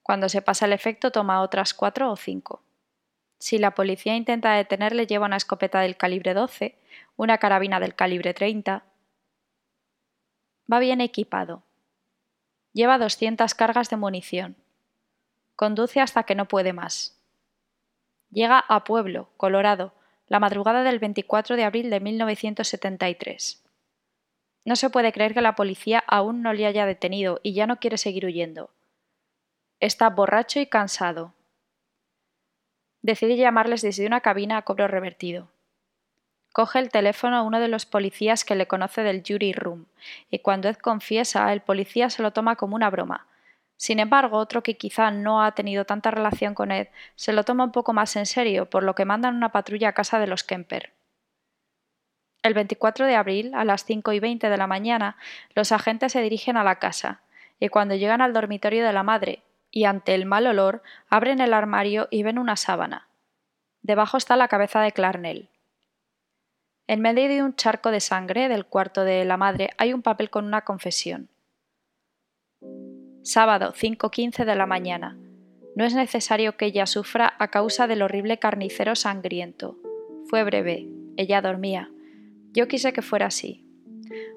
Cuando 0.02 0.28
se 0.28 0.42
pasa 0.42 0.66
el 0.66 0.74
efecto 0.74 1.12
toma 1.12 1.44
otras 1.44 1.76
4 1.76 2.12
o 2.12 2.16
5. 2.16 2.64
Si 3.38 3.60
la 3.60 3.76
policía 3.76 4.16
intenta 4.16 4.54
detenerle 4.54 5.06
lleva 5.06 5.28
una 5.28 5.38
escopeta 5.38 5.82
del 5.82 5.98
calibre 5.98 6.34
12, 6.34 6.76
una 7.16 7.38
carabina 7.38 7.80
del 7.80 7.94
calibre 7.94 8.34
30. 8.34 8.86
Va 10.74 10.80
bien 10.80 11.02
equipado 11.02 11.67
Lleva 12.78 13.00
200 13.00 13.56
cargas 13.56 13.90
de 13.90 13.98
munición. 13.98 14.56
Conduce 15.56 16.00
hasta 16.00 16.22
que 16.22 16.36
no 16.36 16.48
puede 16.48 16.74
más. 16.74 17.20
Llega 18.30 18.60
a 18.60 18.84
Pueblo, 18.84 19.32
Colorado, 19.36 19.96
la 20.28 20.40
madrugada 20.40 20.84
del 20.84 21.00
24 21.00 21.56
de 21.56 21.64
abril 21.64 21.90
de 21.90 22.00
1973. 22.00 23.64
No 24.64 24.76
se 24.76 24.92
puede 24.92 25.12
creer 25.12 25.34
que 25.34 25.42
la 25.42 25.56
policía 25.56 26.04
aún 26.06 26.44
no 26.44 26.54
le 26.54 26.68
haya 26.68 26.86
detenido 26.86 27.40
y 27.42 27.54
ya 27.54 27.66
no 27.66 27.78
quiere 27.80 27.98
seguir 27.98 28.28
huyendo. 28.28 28.70
Está 29.80 30.12
borracho 30.12 30.60
y 30.60 30.68
cansado. 30.68 31.34
Decide 33.02 33.38
llamarles 33.38 33.82
desde 33.82 34.06
una 34.06 34.22
cabina 34.22 34.56
a 34.56 34.62
cobro 34.62 34.88
revertido. 34.88 35.50
Coge 36.58 36.80
el 36.80 36.90
teléfono 36.90 37.36
a 37.38 37.44
uno 37.44 37.60
de 37.60 37.68
los 37.68 37.86
policías 37.86 38.44
que 38.44 38.56
le 38.56 38.66
conoce 38.66 39.04
del 39.04 39.22
jury 39.22 39.54
room, 39.54 39.86
y 40.32 40.40
cuando 40.40 40.68
Ed 40.68 40.78
confiesa, 40.78 41.54
el 41.54 41.62
policía 41.62 42.10
se 42.10 42.24
lo 42.24 42.34
toma 42.34 42.56
como 42.56 42.76
una 42.76 42.90
broma. 42.90 43.28
Sin 43.76 44.00
embargo, 44.00 44.40
otro 44.40 44.64
que 44.64 44.76
quizá 44.76 45.12
no 45.12 45.44
ha 45.44 45.52
tenido 45.52 45.86
tanta 45.86 46.10
relación 46.10 46.56
con 46.56 46.72
Ed 46.72 46.88
se 47.16 47.32
lo 47.32 47.44
toma 47.44 47.66
un 47.66 47.72
poco 47.72 47.94
más 47.94 48.16
en 48.16 48.26
serio, 48.26 48.68
por 48.72 48.82
lo 48.82 48.96
que 48.96 49.06
mandan 49.06 49.36
una 49.36 49.52
patrulla 49.52 49.90
a 49.90 49.94
casa 49.94 50.18
de 50.18 50.26
los 50.26 50.44
Kemper. 50.44 50.94
El 52.42 52.56
24 52.56 53.06
de 53.06 53.16
abril, 53.16 53.54
a 53.54 53.64
las 53.64 53.86
5 53.86 54.14
y 54.14 54.20
20 54.20 54.50
de 54.50 54.58
la 54.58 54.66
mañana, 54.66 55.16
los 55.54 55.72
agentes 55.72 56.14
se 56.14 56.24
dirigen 56.24 56.58
a 56.58 56.64
la 56.64 56.80
casa, 56.80 57.22
y 57.60 57.70
cuando 57.70 57.94
llegan 57.94 58.22
al 58.22 58.34
dormitorio 58.34 58.84
de 58.84 58.94
la 58.94 59.04
madre, 59.04 59.44
y 59.70 59.86
ante 59.86 60.16
el 60.16 60.26
mal 60.26 60.48
olor, 60.48 60.82
abren 61.08 61.40
el 61.40 61.54
armario 61.54 62.08
y 62.10 62.24
ven 62.24 62.40
una 62.40 62.56
sábana. 62.56 63.10
Debajo 63.84 64.18
está 64.18 64.36
la 64.36 64.48
cabeza 64.48 64.82
de 64.82 64.92
Clarnell. 64.92 65.52
En 66.90 67.02
medio 67.02 67.28
de 67.28 67.44
un 67.44 67.54
charco 67.54 67.92
de 67.92 68.00
sangre 68.00 68.48
del 68.48 68.66
cuarto 68.66 69.04
de 69.04 69.26
la 69.26 69.36
madre 69.36 69.72
hay 69.78 69.92
un 69.92 70.02
papel 70.02 70.30
con 70.30 70.46
una 70.46 70.62
confesión. 70.62 71.28
Sábado, 73.24 73.74
5.15 73.74 74.46
de 74.46 74.56
la 74.56 74.66
mañana. 74.66 75.18
No 75.76 75.84
es 75.84 75.94
necesario 75.94 76.56
que 76.56 76.68
ella 76.68 76.86
sufra 76.86 77.34
a 77.40 77.50
causa 77.50 77.88
del 77.88 78.02
horrible 78.02 78.40
carnicero 78.40 78.96
sangriento. 78.96 79.78
Fue 80.30 80.46
breve. 80.46 80.88
Ella 81.18 81.42
dormía. 81.42 81.92
Yo 82.54 82.70
quise 82.70 82.94
que 82.94 83.02
fuera 83.02 83.26
así. 83.26 83.66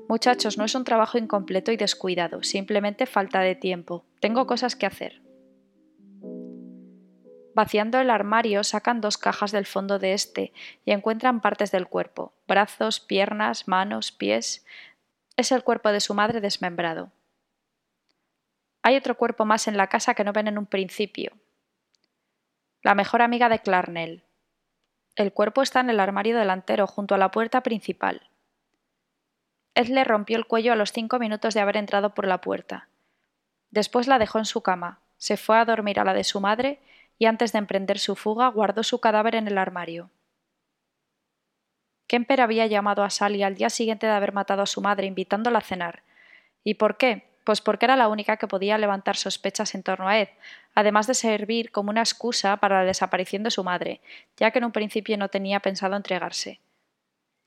Muchachos, 0.09 0.59
no 0.59 0.65
es 0.65 0.75
un 0.75 0.83
trabajo 0.83 1.19
incompleto 1.19 1.71
y 1.71 1.77
descuidado, 1.77 2.43
simplemente 2.43 3.07
falta 3.07 3.41
de 3.43 3.55
tiempo. 3.55 4.05
Tengo 4.19 4.49
cosas 4.49 4.75
que 4.75 4.87
hacer. 4.87 5.20
Vaciando 7.55 7.99
el 7.99 8.11
armario, 8.11 8.63
sacan 8.63 9.01
dos 9.01 9.19
cajas 9.19 9.51
del 9.51 9.67
fondo 9.67 9.99
de 9.99 10.13
este 10.13 10.53
y 10.85 10.93
encuentran 10.93 11.41
partes 11.41 11.73
del 11.73 11.89
cuerpo, 11.89 12.33
brazos, 12.47 13.01
piernas, 13.01 13.67
manos, 13.67 14.13
pies. 14.13 14.65
Es 15.37 15.51
el 15.53 15.65
cuerpo 15.65 15.91
de 15.91 16.01
su 16.01 16.15
madre 16.15 16.41
desmembrado. 16.41 17.11
Hay 18.83 18.97
otro 18.97 19.17
cuerpo 19.17 19.45
más 19.45 19.69
en 19.69 19.77
la 19.77 19.89
casa 19.89 20.15
que 20.15 20.25
no 20.25 20.33
ven 20.33 20.49
en 20.49 20.59
un 20.59 20.67
principio. 20.67 21.33
La 22.83 22.95
mejor 22.95 23.21
amiga 23.21 23.49
de 23.49 23.59
Clarnell. 23.59 24.25
El 25.17 25.33
cuerpo 25.33 25.63
está 25.63 25.81
en 25.81 25.91
el 25.91 26.01
armario 26.01 26.39
delantero 26.39 26.87
junto 26.87 27.15
a 27.15 27.19
la 27.19 27.31
puerta 27.31 27.63
principal. 27.63 28.29
Ed 29.75 29.89
le 29.89 30.05
rompió 30.05 30.37
el 30.37 30.47
cuello 30.47 30.73
a 30.73 30.77
los 30.77 30.93
cinco 30.93 31.19
minutos 31.19 31.55
de 31.55 31.61
haber 31.61 31.77
entrado 31.77 32.15
por 32.15 32.27
la 32.27 32.41
puerta. 32.41 32.89
Después 33.71 34.07
la 34.07 34.19
dejó 34.19 34.39
en 34.39 34.45
su 34.45 34.63
cama, 34.63 35.01
se 35.17 35.37
fue 35.37 35.59
a 35.59 35.65
dormir 35.65 36.01
a 36.01 36.05
la 36.05 36.15
de 36.15 36.25
su 36.25 36.41
madre 36.41 36.81
y 37.21 37.27
antes 37.27 37.53
de 37.53 37.59
emprender 37.59 37.99
su 37.99 38.17
fuga 38.17 38.49
guardó 38.49 38.83
su 38.83 38.99
cadáver 38.99 39.35
en 39.35 39.47
el 39.47 39.59
armario. 39.59 40.11
Kemper 42.07 42.41
había 42.41 42.67
llamado 42.67 43.05
a 43.05 43.11
Sally 43.11 43.43
al 43.43 43.57
día 43.57 43.69
siguiente 43.69 44.07
de 44.07 44.13
haber 44.13 44.33
matado 44.33 44.63
a 44.63 44.67
su 44.67 44.81
madre 44.81 45.07
invitándola 45.07 45.59
a 45.59 45.63
cenar. 45.63 46.03
¿Y 46.65 46.75
por 46.75 46.97
qué? 46.97 47.29
Pues 47.45 47.61
porque 47.61 47.85
era 47.85 47.95
la 47.95 48.09
única 48.09 48.39
que 48.39 48.49
podía 48.49 48.79
levantar 48.79 49.17
sospechas 49.17 49.75
en 49.75 49.83
torno 49.83 50.09
a 50.09 50.19
Ed, 50.19 50.31
además 50.75 51.07
de 51.07 51.13
servir 51.13 51.71
como 51.73 51.91
una 51.91 52.01
excusa 52.01 52.57
para 52.57 52.79
la 52.79 52.87
desaparición 52.87 53.43
de 53.43 53.51
su 53.51 53.65
madre, 53.65 54.01
ya 54.39 54.51
que 54.51 54.59
en 54.59 54.65
un 54.65 54.73
principio 54.73 55.19
no 55.19 55.29
tenía 55.29 55.61
pensado 55.61 55.97
entregarse. 55.97 56.61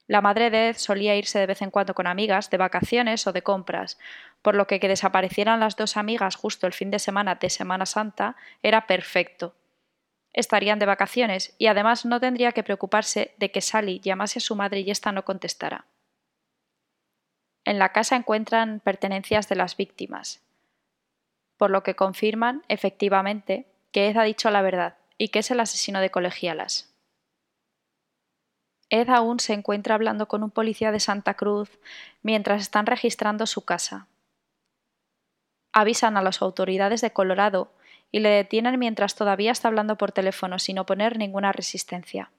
La 0.06 0.22
madre 0.22 0.51
de 0.51 0.70
Ed 0.70 0.77
solía 0.77 1.15
irse 1.15 1.39
de 1.39 1.48
vez 1.48 1.63
en 1.63 1.72
cuando 1.72 1.96
con 1.96 2.06
amigas, 2.06 2.51
de 2.51 2.58
vacaciones 2.58 3.25
o 3.25 3.34
de 3.34 3.42
compras, 3.42 3.98
por 4.44 4.53
lo 4.53 4.68
que 4.68 4.80
que 4.80 4.88
desaparecieran 4.88 5.60
las 5.60 5.77
dos 5.77 5.98
amigas 5.98 6.36
justo 6.36 6.68
el 6.68 6.74
fin 6.74 6.92
de 6.92 7.00
semana 7.00 7.36
de 7.36 7.50
Semana 7.50 7.88
Santa 7.88 8.36
era 8.62 8.86
perfecto. 8.86 9.56
Estarían 10.33 10.79
de 10.79 10.87
vacaciones 10.87 11.53
y 11.57 11.67
además 11.67 12.05
no 12.05 12.19
tendría 12.19 12.51
que 12.51 12.63
preocuparse 12.63 13.33
de 13.37 13.51
que 13.51 13.61
Sally 13.61 13.99
llamase 13.99 14.39
a 14.39 14.41
su 14.41 14.55
madre 14.55 14.81
y 14.81 14.89
ésta 14.89 15.11
no 15.11 15.23
contestara. 15.23 15.85
En 17.65 17.79
la 17.79 17.93
casa 17.93 18.15
encuentran 18.15 18.81
pertenencias 18.81 19.47
de 19.47 19.55
las 19.55 19.77
víctimas, 19.77 20.41
por 21.57 21.69
lo 21.69 21.83
que 21.83 21.95
confirman, 21.95 22.63
efectivamente, 22.67 23.67
que 23.91 24.09
Ed 24.09 24.17
ha 24.17 24.23
dicho 24.23 24.49
la 24.49 24.61
verdad 24.61 24.97
y 25.17 25.29
que 25.29 25.39
es 25.39 25.51
el 25.51 25.59
asesino 25.59 26.01
de 26.01 26.09
colegialas. 26.09 26.93
Ed 28.89 29.09
aún 29.09 29.39
se 29.39 29.53
encuentra 29.53 29.95
hablando 29.95 30.27
con 30.27 30.43
un 30.43 30.51
policía 30.51 30.91
de 30.91 30.99
Santa 30.99 31.35
Cruz 31.35 31.69
mientras 32.21 32.61
están 32.61 32.85
registrando 32.85 33.45
su 33.47 33.63
casa. 33.63 34.07
Avisan 35.71 36.17
a 36.17 36.21
las 36.21 36.41
autoridades 36.41 37.01
de 37.01 37.11
Colorado 37.11 37.71
y 38.13 38.20
le 38.20 38.29
detienen 38.29 38.79
mientras 38.79 39.15
todavía 39.15 39.51
está 39.51 39.67
hablando 39.67 39.98
por 39.98 40.12
teléfono 40.12 40.60
sin 40.60 40.77
oponer 40.77 41.17
ninguna 41.17 41.51
resistencia. 41.51 42.29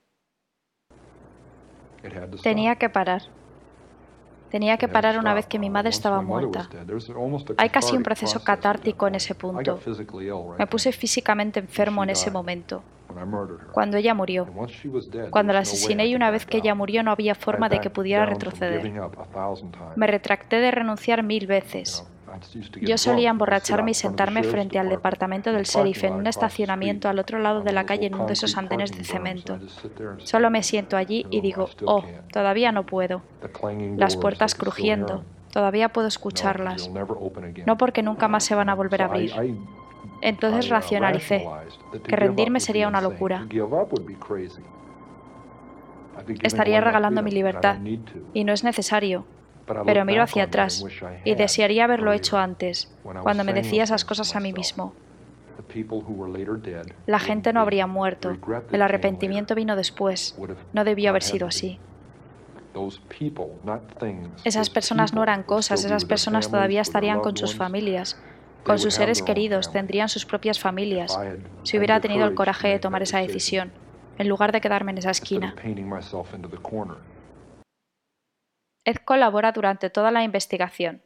Tenía 2.41 2.77
que 2.77 2.89
parar. 2.89 3.23
Tenía 4.49 4.77
que 4.77 4.87
parar 4.87 5.19
una 5.19 5.33
vez 5.33 5.47
que 5.47 5.59
mi 5.59 5.69
madre 5.69 5.89
estaba 5.89 6.21
muerta. 6.21 6.69
Hay 7.57 7.69
casi 7.69 7.97
un 7.97 8.03
proceso 8.03 8.41
catártico 8.41 9.05
en 9.07 9.15
ese 9.15 9.35
punto. 9.35 9.81
Me 10.57 10.65
puse 10.65 10.93
físicamente 10.93 11.59
enfermo 11.59 12.03
en 12.03 12.11
ese 12.11 12.31
momento 12.31 12.81
cuando 13.73 13.97
ella 13.97 14.13
murió. 14.13 14.47
Cuando 15.29 15.51
la 15.51 15.59
asesiné 15.59 16.07
y 16.07 16.15
una 16.15 16.31
vez 16.31 16.45
que 16.45 16.57
ella 16.57 16.73
murió 16.73 17.03
no 17.03 17.11
había 17.11 17.35
forma 17.35 17.67
de 17.67 17.81
que 17.81 17.89
pudiera 17.89 18.25
retroceder. 18.25 18.89
Me 19.97 20.07
retracté 20.07 20.57
de 20.61 20.71
renunciar 20.71 21.21
mil 21.21 21.47
veces. 21.47 22.07
Yo 22.81 22.97
solía 22.97 23.29
emborracharme 23.29 23.91
y 23.91 23.93
sentarme 23.93 24.43
frente 24.43 24.79
al 24.79 24.89
departamento 24.89 25.51
del 25.51 25.63
sheriff 25.63 26.03
en 26.03 26.13
un 26.13 26.27
estacionamiento 26.27 27.09
al 27.09 27.19
otro 27.19 27.39
lado 27.39 27.61
de 27.61 27.71
la 27.71 27.85
calle 27.85 28.07
en 28.07 28.15
uno 28.15 28.27
de 28.27 28.33
esos 28.33 28.57
andenes 28.57 28.91
de 28.91 29.03
cemento. 29.03 29.59
Solo 30.19 30.49
me 30.49 30.63
siento 30.63 30.97
allí 30.97 31.25
y 31.29 31.41
digo, 31.41 31.69
oh, 31.85 32.03
todavía 32.31 32.71
no 32.71 32.85
puedo. 32.85 33.21
Las 33.97 34.17
puertas 34.17 34.55
crujiendo, 34.55 35.23
todavía 35.51 35.89
puedo 35.89 36.07
escucharlas. 36.07 36.89
No 37.65 37.77
porque 37.77 38.03
nunca 38.03 38.27
más 38.27 38.43
se 38.43 38.55
van 38.55 38.69
a 38.69 38.75
volver 38.75 39.01
a 39.01 39.05
abrir. 39.05 39.33
Entonces 40.21 40.69
racionalicé 40.69 41.45
que 42.03 42.15
rendirme 42.15 42.59
sería 42.59 42.87
una 42.87 43.01
locura. 43.01 43.45
Estaría 46.41 46.81
regalando 46.81 47.21
mi 47.21 47.31
libertad 47.31 47.77
y 48.33 48.43
no 48.43 48.53
es 48.53 48.63
necesario. 48.63 49.25
Pero 49.65 50.05
miro 50.05 50.23
hacia 50.23 50.43
atrás 50.43 50.85
y 51.23 51.35
desearía 51.35 51.85
haberlo 51.85 52.13
hecho 52.13 52.37
antes, 52.37 52.93
cuando 53.23 53.43
me 53.43 53.53
decía 53.53 53.83
esas 53.83 54.05
cosas 54.05 54.35
a 54.35 54.39
mí 54.39 54.53
mismo. 54.53 54.93
La 57.05 57.19
gente 57.19 57.51
no 57.53 57.61
habría 57.61 57.87
muerto. 57.87 58.37
El 58.71 58.81
arrepentimiento 58.81 59.55
vino 59.55 59.75
después. 59.75 60.37
No 60.73 60.83
debió 60.83 61.09
haber 61.09 61.23
sido 61.23 61.47
así. 61.47 61.79
Esas 64.43 64.69
personas 64.69 65.13
no 65.13 65.23
eran 65.23 65.43
cosas, 65.43 65.85
esas 65.85 66.05
personas 66.05 66.49
todavía 66.49 66.81
estarían 66.81 67.21
con 67.21 67.37
sus 67.37 67.55
familias, 67.55 68.19
con 68.63 68.79
sus 68.79 68.95
seres 68.95 69.21
queridos, 69.21 69.71
tendrían 69.71 70.09
sus 70.09 70.25
propias 70.25 70.59
familias, 70.59 71.17
si 71.63 71.77
hubiera 71.77 71.99
tenido 72.01 72.25
el 72.25 72.35
coraje 72.35 72.67
de 72.67 72.79
tomar 72.79 73.01
esa 73.01 73.19
decisión, 73.19 73.71
en 74.17 74.27
lugar 74.27 74.51
de 74.51 74.59
quedarme 74.61 74.91
en 74.91 74.97
esa 74.97 75.11
esquina. 75.11 75.55
Ed 78.85 78.97
colabora 78.97 79.51
durante 79.51 79.89
toda 79.89 80.11
la 80.11 80.23
investigación, 80.23 81.01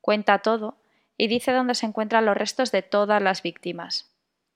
cuenta 0.00 0.38
todo 0.38 0.78
y 1.18 1.28
dice 1.28 1.52
dónde 1.52 1.74
se 1.74 1.86
encuentran 1.86 2.24
los 2.24 2.36
restos 2.36 2.72
de 2.72 2.82
todas 2.82 3.22
las 3.22 3.42
víctimas, 3.42 4.10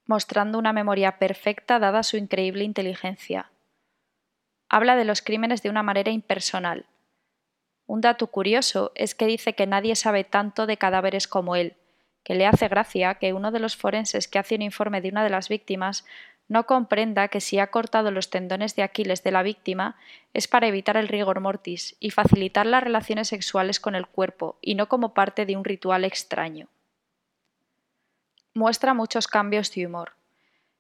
mostrando 0.07 0.59
una 0.59 0.73
memoria 0.73 1.19
perfecta 1.19 1.79
dada 1.79 2.03
su 2.03 2.17
increíble 2.17 2.65
inteligencia. 2.65 3.51
Habla 4.69 4.97
de 4.97 5.05
los 5.05 5.21
crímenes 5.21 5.63
de 5.63 5.69
una 5.69 5.83
manera 5.83 6.11
impersonal. 6.11 6.87
Un 7.87 8.01
dato 8.01 8.29
curioso 8.29 8.93
es 8.95 9.15
que 9.15 9.27
dice 9.27 9.55
que 9.55 9.67
nadie 9.67 9.95
sabe 9.95 10.25
tanto 10.25 10.67
de 10.67 10.79
cadáveres 10.79 11.29
como 11.29 11.57
él, 11.57 11.77
que 12.25 12.35
le 12.35 12.47
hace 12.47 12.69
gracia 12.69 13.17
que 13.17 13.35
uno 13.35 13.51
de 13.51 13.59
los 13.59 13.77
forenses 13.77 14.29
que 14.29 14.39
hace 14.39 14.55
un 14.55 14.63
informe 14.63 15.03
de 15.03 15.11
una 15.11 15.25
de 15.25 15.31
las 15.31 15.49
víctimas 15.49 16.07
no 16.53 16.67
comprenda 16.67 17.29
que 17.29 17.41
si 17.41 17.59
ha 17.59 17.69
cortado 17.69 18.11
los 18.11 18.29
tendones 18.29 18.77
de 18.77 18.83
Aquiles 18.83 19.25
de 19.25 19.31
la 19.31 19.43
víctima 19.43 19.97
es 20.35 20.49
para 20.49 20.67
evitar 20.67 20.97
el 20.97 21.09
rigor 21.09 21.41
mortis 21.41 21.97
y 21.99 22.11
facilitar 22.11 22.67
las 22.67 22.83
relaciones 22.83 23.29
sexuales 23.29 23.81
con 23.81 23.95
el 23.95 24.07
cuerpo 24.07 24.59
y 24.61 24.75
no 24.75 24.89
como 24.89 25.15
parte 25.15 25.47
de 25.47 25.57
un 25.57 25.65
ritual 25.65 26.05
extraño. 26.05 26.69
Muestra 28.55 28.93
muchos 28.93 29.29
cambios 29.29 29.75
de 29.75 29.87
humor. 29.87 30.13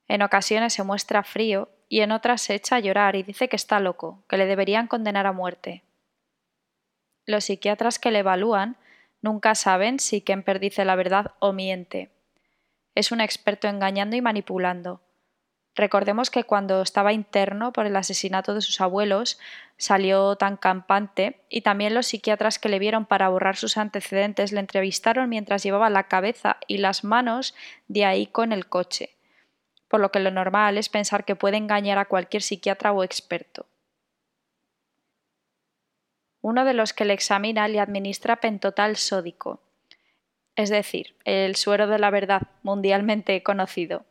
En 0.08 0.22
ocasiones 0.22 0.74
se 0.74 0.82
muestra 0.82 1.22
frío 1.22 1.70
y 1.88 2.00
en 2.00 2.12
otras 2.12 2.42
se 2.42 2.54
echa 2.54 2.76
a 2.76 2.80
llorar 2.80 3.16
y 3.16 3.22
dice 3.22 3.48
que 3.48 3.56
está 3.56 3.80
loco, 3.80 4.22
que 4.28 4.36
le 4.36 4.46
deberían 4.46 4.86
condenar 4.86 5.26
a 5.26 5.32
muerte. 5.32 5.82
Los 7.24 7.44
psiquiatras 7.44 7.98
que 7.98 8.10
le 8.10 8.18
evalúan 8.18 8.76
Nunca 9.22 9.54
saben 9.54 10.00
si 10.00 10.20
Kemper 10.20 10.58
dice 10.58 10.84
la 10.84 10.96
verdad 10.96 11.34
o 11.38 11.52
miente. 11.52 12.10
Es 12.96 13.12
un 13.12 13.20
experto 13.20 13.68
engañando 13.68 14.16
y 14.16 14.20
manipulando. 14.20 15.00
Recordemos 15.74 16.30
que 16.30 16.44
cuando 16.44 16.82
estaba 16.82 17.14
interno 17.14 17.72
por 17.72 17.86
el 17.86 17.96
asesinato 17.96 18.54
de 18.54 18.60
sus 18.60 18.80
abuelos 18.82 19.38
salió 19.78 20.36
tan 20.36 20.58
campante 20.58 21.40
y 21.48 21.62
también 21.62 21.94
los 21.94 22.08
psiquiatras 22.08 22.58
que 22.58 22.68
le 22.68 22.78
vieron 22.78 23.06
para 23.06 23.30
borrar 23.30 23.56
sus 23.56 23.78
antecedentes 23.78 24.52
le 24.52 24.60
entrevistaron 24.60 25.30
mientras 25.30 25.62
llevaba 25.62 25.88
la 25.88 26.08
cabeza 26.08 26.58
y 26.66 26.78
las 26.78 27.04
manos 27.04 27.54
de 27.88 28.04
ahí 28.04 28.26
con 28.26 28.52
el 28.52 28.66
coche, 28.66 29.16
por 29.88 30.00
lo 30.00 30.12
que 30.12 30.20
lo 30.20 30.30
normal 30.30 30.76
es 30.76 30.90
pensar 30.90 31.24
que 31.24 31.36
puede 31.36 31.56
engañar 31.56 31.96
a 31.96 32.04
cualquier 32.04 32.42
psiquiatra 32.42 32.92
o 32.92 33.02
experto. 33.02 33.66
Uno 36.42 36.66
de 36.66 36.74
los 36.74 36.92
que 36.92 37.06
le 37.06 37.14
examina 37.14 37.66
le 37.68 37.80
administra 37.80 38.36
pentotal 38.36 38.96
sódico, 38.96 39.60
es 40.54 40.68
decir, 40.68 41.16
el 41.24 41.56
suero 41.56 41.86
de 41.86 41.98
la 41.98 42.10
verdad 42.10 42.42
mundialmente 42.62 43.42
conocido. 43.42 44.04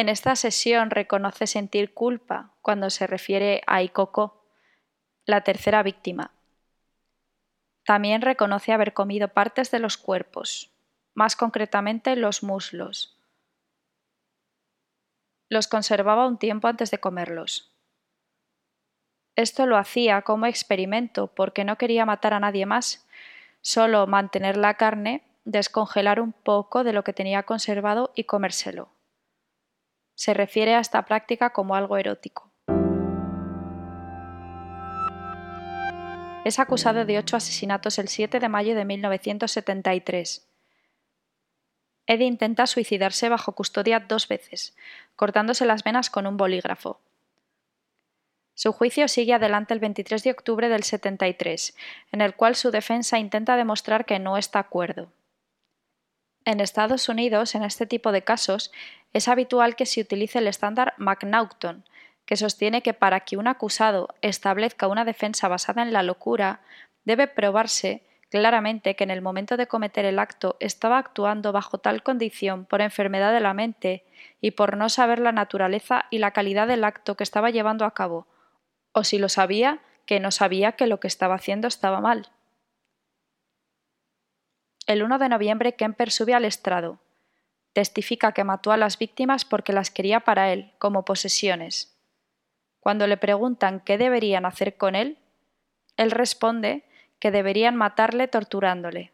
En 0.00 0.08
esta 0.08 0.34
sesión 0.34 0.88
reconoce 0.88 1.46
sentir 1.46 1.92
culpa 1.92 2.54
cuando 2.62 2.88
se 2.88 3.06
refiere 3.06 3.60
a 3.66 3.82
Ikoko, 3.82 4.42
la 5.26 5.42
tercera 5.42 5.82
víctima. 5.82 6.30
También 7.84 8.22
reconoce 8.22 8.72
haber 8.72 8.94
comido 8.94 9.28
partes 9.28 9.70
de 9.70 9.78
los 9.78 9.98
cuerpos, 9.98 10.70
más 11.12 11.36
concretamente 11.36 12.16
los 12.16 12.42
muslos. 12.42 13.20
Los 15.50 15.68
conservaba 15.68 16.26
un 16.26 16.38
tiempo 16.38 16.66
antes 16.66 16.90
de 16.90 16.98
comerlos. 16.98 17.70
Esto 19.36 19.66
lo 19.66 19.76
hacía 19.76 20.22
como 20.22 20.46
experimento 20.46 21.26
porque 21.26 21.64
no 21.64 21.76
quería 21.76 22.06
matar 22.06 22.32
a 22.32 22.40
nadie 22.40 22.64
más, 22.64 23.06
solo 23.60 24.06
mantener 24.06 24.56
la 24.56 24.78
carne, 24.78 25.24
descongelar 25.44 26.22
un 26.22 26.32
poco 26.32 26.84
de 26.84 26.94
lo 26.94 27.04
que 27.04 27.12
tenía 27.12 27.42
conservado 27.42 28.12
y 28.14 28.24
comérselo. 28.24 28.88
Se 30.20 30.34
refiere 30.34 30.74
a 30.74 30.80
esta 30.80 31.06
práctica 31.06 31.48
como 31.48 31.74
algo 31.74 31.96
erótico. 31.96 32.52
Es 36.44 36.58
acusado 36.58 37.06
de 37.06 37.16
ocho 37.16 37.38
asesinatos 37.38 37.98
el 37.98 38.08
7 38.08 38.38
de 38.38 38.48
mayo 38.50 38.74
de 38.74 38.84
1973. 38.84 40.46
Eddie 42.06 42.26
intenta 42.26 42.66
suicidarse 42.66 43.30
bajo 43.30 43.52
custodia 43.52 44.00
dos 44.00 44.28
veces, 44.28 44.76
cortándose 45.16 45.64
las 45.64 45.84
venas 45.84 46.10
con 46.10 46.26
un 46.26 46.36
bolígrafo. 46.36 47.00
Su 48.52 48.72
juicio 48.74 49.08
sigue 49.08 49.32
adelante 49.32 49.72
el 49.72 49.80
23 49.80 50.22
de 50.22 50.32
octubre 50.32 50.68
del 50.68 50.82
73, 50.82 51.74
en 52.12 52.20
el 52.20 52.34
cual 52.34 52.56
su 52.56 52.70
defensa 52.70 53.18
intenta 53.18 53.56
demostrar 53.56 54.04
que 54.04 54.18
no 54.18 54.36
está 54.36 54.58
acuerdo. 54.58 55.10
En 56.46 56.60
Estados 56.60 57.08
Unidos, 57.08 57.54
en 57.54 57.62
este 57.62 57.86
tipo 57.86 58.12
de 58.12 58.22
casos, 58.22 58.72
es 59.12 59.28
habitual 59.28 59.76
que 59.76 59.86
se 59.86 60.00
utilice 60.00 60.38
el 60.38 60.48
estándar 60.48 60.94
McNaughton, 60.98 61.84
que 62.24 62.36
sostiene 62.36 62.82
que 62.82 62.94
para 62.94 63.20
que 63.20 63.36
un 63.36 63.48
acusado 63.48 64.14
establezca 64.22 64.86
una 64.86 65.04
defensa 65.04 65.48
basada 65.48 65.82
en 65.82 65.92
la 65.92 66.02
locura, 66.02 66.60
debe 67.04 67.26
probarse 67.26 68.02
claramente 68.30 68.94
que 68.94 69.04
en 69.04 69.10
el 69.10 69.22
momento 69.22 69.56
de 69.56 69.66
cometer 69.66 70.04
el 70.04 70.18
acto 70.18 70.56
estaba 70.60 70.98
actuando 70.98 71.50
bajo 71.50 71.78
tal 71.78 72.02
condición 72.02 72.64
por 72.64 72.80
enfermedad 72.80 73.32
de 73.32 73.40
la 73.40 73.54
mente 73.54 74.04
y 74.40 74.52
por 74.52 74.76
no 74.76 74.88
saber 74.88 75.18
la 75.18 75.32
naturaleza 75.32 76.06
y 76.10 76.18
la 76.18 76.30
calidad 76.30 76.68
del 76.68 76.84
acto 76.84 77.16
que 77.16 77.24
estaba 77.24 77.50
llevando 77.50 77.84
a 77.84 77.94
cabo, 77.94 78.28
o 78.92 79.02
si 79.02 79.18
lo 79.18 79.28
sabía, 79.28 79.80
que 80.06 80.20
no 80.20 80.30
sabía 80.30 80.72
que 80.72 80.86
lo 80.86 81.00
que 81.00 81.08
estaba 81.08 81.34
haciendo 81.34 81.66
estaba 81.66 82.00
mal. 82.00 82.28
El 84.86 85.02
1 85.02 85.18
de 85.18 85.28
noviembre 85.28 85.74
Kemper 85.74 86.10
sube 86.10 86.34
al 86.34 86.44
estrado. 86.44 86.98
Testifica 87.72 88.32
que 88.32 88.44
mató 88.44 88.72
a 88.72 88.76
las 88.76 88.98
víctimas 88.98 89.44
porque 89.44 89.72
las 89.72 89.90
quería 89.90 90.20
para 90.20 90.52
él, 90.52 90.72
como 90.78 91.04
posesiones. 91.04 91.96
Cuando 92.80 93.06
le 93.06 93.16
preguntan 93.16 93.80
qué 93.80 93.98
deberían 93.98 94.44
hacer 94.44 94.76
con 94.76 94.94
él, 94.94 95.18
él 95.96 96.10
responde 96.10 96.84
que 97.18 97.30
deberían 97.30 97.76
matarle 97.76 98.26
torturándole. 98.26 99.12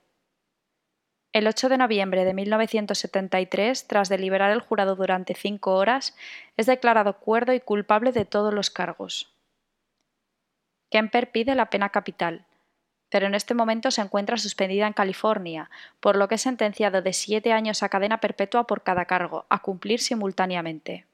El 1.33 1.47
8 1.47 1.69
de 1.69 1.77
noviembre 1.77 2.25
de 2.25 2.33
1973, 2.33 3.89
tras 3.89 4.09
deliberar 4.09 4.53
el 4.53 4.61
jurado 4.61 4.97
durante 4.97 5.35
cinco 5.35 5.75
horas, 5.75 6.17
es 6.57 6.65
declarado 6.65 7.19
cuerdo 7.19 7.53
y 7.53 7.61
culpable 7.61 8.13
de 8.13 8.25
todos 8.25 8.55
los 8.55 8.71
cargos. 8.71 9.35
Kemper 10.91 11.33
pide 11.33 11.55
la 11.55 11.69
pena 11.69 11.91
capital, 11.91 12.47
pero 13.11 13.27
en 13.27 13.35
este 13.35 13.55
momento 13.55 13.91
se 13.91 14.03
encuentra 14.03 14.37
suspendida 14.37 14.87
en 14.87 14.93
California, 14.93 15.71
por 16.01 16.17
lo 16.17 16.29
que 16.29 16.37
es 16.37 16.43
sentenciado 16.43 17.03
de 17.03 17.13
siete 17.13 17.53
años 17.53 17.83
a 17.83 17.89
cadena 17.89 18.21
perpetua 18.21 18.67
por 18.67 18.83
cada 18.83 19.05
cargo, 19.05 19.47
a 19.49 19.63
cumplir 19.63 20.01
simultáneamente. 20.01 21.07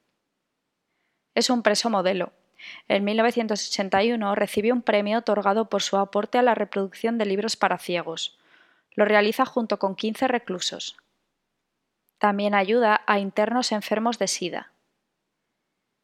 Es 1.35 1.49
un 1.49 1.63
preso 1.63 1.89
modelo, 1.89 2.31
en 2.87 3.03
1981 3.03 4.35
recibió 4.35 4.73
un 4.73 4.81
premio 4.81 5.19
otorgado 5.19 5.69
por 5.69 5.81
su 5.81 5.97
aporte 5.97 6.37
a 6.37 6.41
la 6.41 6.55
reproducción 6.55 7.17
de 7.17 7.25
libros 7.25 7.55
para 7.55 7.77
ciegos. 7.77 8.37
Lo 8.95 9.05
realiza 9.05 9.45
junto 9.45 9.79
con 9.79 9.95
15 9.95 10.27
reclusos. 10.27 10.97
También 12.19 12.53
ayuda 12.55 13.01
a 13.07 13.19
internos 13.19 13.71
enfermos 13.71 14.19
de 14.19 14.27
SIDA. 14.27 14.71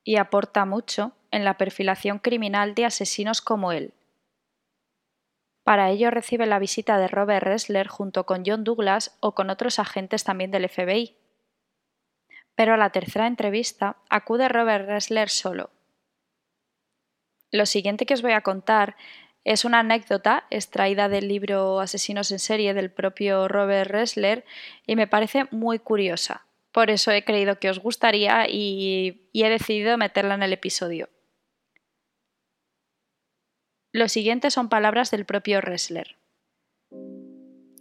Y 0.04 0.18
aporta 0.18 0.66
mucho 0.66 1.14
en 1.32 1.46
la 1.46 1.58
perfilación 1.58 2.20
criminal 2.20 2.74
de 2.74 2.86
asesinos 2.86 3.42
como 3.42 3.72
él. 3.72 3.94
Para 5.70 5.92
ello 5.92 6.10
recibe 6.10 6.48
la 6.48 6.58
visita 6.58 6.98
de 6.98 7.08
Robert 7.08 7.46
Ressler 7.46 7.88
junto 7.88 8.26
con 8.26 8.42
John 8.44 8.64
Douglas 8.64 9.16
o 9.20 9.36
con 9.36 9.52
otros 9.52 9.78
agentes 9.78 10.24
también 10.24 10.50
del 10.50 10.68
FBI. 10.68 11.16
Pero 12.56 12.74
a 12.74 12.78
la 12.78 12.90
tercera 12.90 13.28
entrevista 13.28 13.98
acude 14.10 14.50
Robert 14.50 14.88
Ressler 14.88 15.30
solo 15.30 15.70
lo 17.52 17.66
siguiente 17.66 18.06
que 18.06 18.14
os 18.14 18.22
voy 18.22 18.34
a 18.34 18.42
contar 18.42 18.96
es 19.44 19.66
una 19.66 19.80
anécdota 19.80 20.46
extraída 20.50 21.10
del 21.10 21.28
libro 21.28 21.80
Asesinos 21.80 22.32
en 22.32 22.40
serie 22.40 22.74
del 22.74 22.92
propio 22.92 23.48
Robert 23.48 23.90
Ressler 23.90 24.46
y 24.86 24.96
me 24.96 25.08
parece 25.08 25.46
muy 25.52 25.80
curiosa. 25.80 26.46
Por 26.72 26.90
eso 26.92 27.12
he 27.12 27.24
creído 27.24 27.58
que 27.60 27.70
os 27.70 27.80
gustaría 27.80 28.48
y, 28.48 29.30
he 29.34 29.50
decidido 29.50 29.98
meterla 29.98 30.36
en 30.36 30.44
el 30.44 30.54
episodio. 30.54 31.10
Lo 33.92 34.08
siguiente 34.08 34.52
son 34.52 34.70
palabras 34.70 35.10
del 35.10 35.26
propio 35.26 35.62
Ressler. 35.62 36.16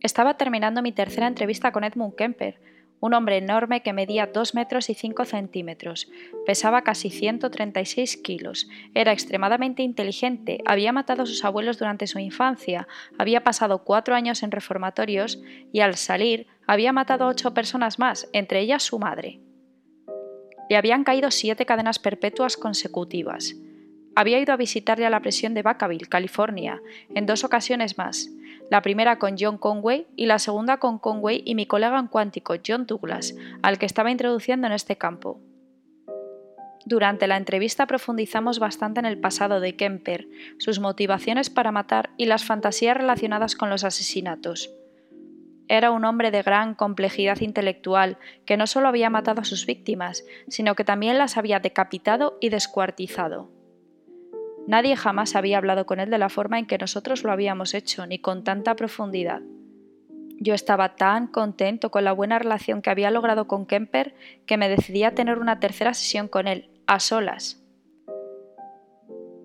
Estaba 0.00 0.38
terminando 0.38 0.80
mi 0.80 0.90
tercera 0.90 1.26
entrevista 1.26 1.70
con 1.70 1.84
Edmund 1.84 2.14
Kemper, 2.16 2.58
un 3.00 3.12
hombre 3.12 3.36
enorme 3.36 3.82
que 3.82 3.92
medía 3.92 4.26
2 4.26 4.54
metros 4.54 4.88
y 4.88 4.94
5 4.94 5.26
centímetros, 5.26 6.08
pesaba 6.46 6.80
casi 6.80 7.10
136 7.10 8.16
kilos, 8.16 8.68
era 8.94 9.12
extremadamente 9.12 9.82
inteligente, 9.82 10.62
había 10.64 10.92
matado 10.92 11.24
a 11.24 11.26
sus 11.26 11.44
abuelos 11.44 11.78
durante 11.78 12.06
su 12.06 12.18
infancia, 12.18 12.88
había 13.18 13.44
pasado 13.44 13.84
cuatro 13.84 14.14
años 14.14 14.42
en 14.42 14.50
reformatorios 14.50 15.42
y 15.74 15.80
al 15.80 15.96
salir 15.96 16.46
había 16.66 16.94
matado 16.94 17.26
a 17.26 17.28
ocho 17.28 17.52
personas 17.52 17.98
más, 17.98 18.30
entre 18.32 18.60
ellas 18.60 18.82
su 18.82 18.98
madre. 18.98 19.40
Le 20.70 20.76
habían 20.76 21.04
caído 21.04 21.30
siete 21.30 21.66
cadenas 21.66 21.98
perpetuas 21.98 22.56
consecutivas. 22.56 23.54
Había 24.18 24.40
ido 24.40 24.52
a 24.52 24.56
visitarle 24.56 25.06
a 25.06 25.10
la 25.10 25.20
prisión 25.20 25.54
de 25.54 25.62
Vacaville, 25.62 26.08
California, 26.08 26.82
en 27.14 27.24
dos 27.24 27.44
ocasiones 27.44 27.98
más, 27.98 28.28
la 28.68 28.82
primera 28.82 29.20
con 29.20 29.36
John 29.38 29.58
Conway 29.58 30.08
y 30.16 30.26
la 30.26 30.40
segunda 30.40 30.78
con 30.78 30.98
Conway 30.98 31.44
y 31.44 31.54
mi 31.54 31.66
colega 31.66 32.00
en 32.00 32.08
cuántico, 32.08 32.56
John 32.66 32.84
Douglas, 32.84 33.36
al 33.62 33.78
que 33.78 33.86
estaba 33.86 34.10
introduciendo 34.10 34.66
en 34.66 34.72
este 34.72 34.98
campo. 34.98 35.38
Durante 36.84 37.28
la 37.28 37.36
entrevista 37.36 37.86
profundizamos 37.86 38.58
bastante 38.58 38.98
en 38.98 39.06
el 39.06 39.20
pasado 39.20 39.60
de 39.60 39.76
Kemper, 39.76 40.26
sus 40.58 40.80
motivaciones 40.80 41.48
para 41.48 41.70
matar 41.70 42.10
y 42.16 42.26
las 42.26 42.44
fantasías 42.44 42.96
relacionadas 42.96 43.54
con 43.54 43.70
los 43.70 43.84
asesinatos. 43.84 44.68
Era 45.68 45.92
un 45.92 46.04
hombre 46.04 46.32
de 46.32 46.42
gran 46.42 46.74
complejidad 46.74 47.40
intelectual 47.40 48.18
que 48.44 48.56
no 48.56 48.66
solo 48.66 48.88
había 48.88 49.10
matado 49.10 49.42
a 49.42 49.44
sus 49.44 49.64
víctimas, 49.64 50.24
sino 50.48 50.74
que 50.74 50.82
también 50.82 51.18
las 51.18 51.36
había 51.36 51.60
decapitado 51.60 52.36
y 52.40 52.48
descuartizado. 52.48 53.56
Nadie 54.68 54.96
jamás 54.96 55.34
había 55.34 55.56
hablado 55.56 55.86
con 55.86 55.98
él 55.98 56.10
de 56.10 56.18
la 56.18 56.28
forma 56.28 56.58
en 56.58 56.66
que 56.66 56.76
nosotros 56.76 57.24
lo 57.24 57.32
habíamos 57.32 57.72
hecho, 57.72 58.06
ni 58.06 58.18
con 58.18 58.44
tanta 58.44 58.76
profundidad. 58.76 59.40
Yo 60.40 60.52
estaba 60.52 60.94
tan 60.94 61.26
contento 61.26 61.90
con 61.90 62.04
la 62.04 62.12
buena 62.12 62.38
relación 62.38 62.82
que 62.82 62.90
había 62.90 63.10
logrado 63.10 63.48
con 63.48 63.64
Kemper 63.64 64.14
que 64.44 64.58
me 64.58 64.68
decidí 64.68 65.04
a 65.04 65.14
tener 65.14 65.38
una 65.38 65.58
tercera 65.58 65.94
sesión 65.94 66.28
con 66.28 66.46
él, 66.46 66.68
a 66.86 67.00
solas. 67.00 67.64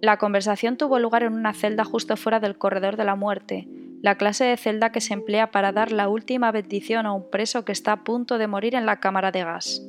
La 0.01 0.17
conversación 0.17 0.75
tuvo 0.75 0.99
lugar 0.99 1.23
en 1.23 1.31
una 1.31 1.53
celda 1.53 1.85
justo 1.85 2.17
fuera 2.17 2.41
del 2.41 2.57
corredor 2.57 2.97
de 2.97 3.05
la 3.05 3.15
muerte, 3.15 3.69
la 4.01 4.17
clase 4.17 4.43
de 4.43 4.57
celda 4.57 4.91
que 4.91 4.99
se 4.99 5.13
emplea 5.13 5.51
para 5.51 5.71
dar 5.71 5.93
la 5.93 6.09
última 6.09 6.51
bendición 6.51 7.05
a 7.05 7.13
un 7.13 7.29
preso 7.31 7.63
que 7.63 7.71
está 7.71 7.93
a 7.93 8.03
punto 8.03 8.37
de 8.37 8.47
morir 8.47 8.75
en 8.75 8.85
la 8.85 8.99
cámara 8.99 9.31
de 9.31 9.45
gas. 9.45 9.81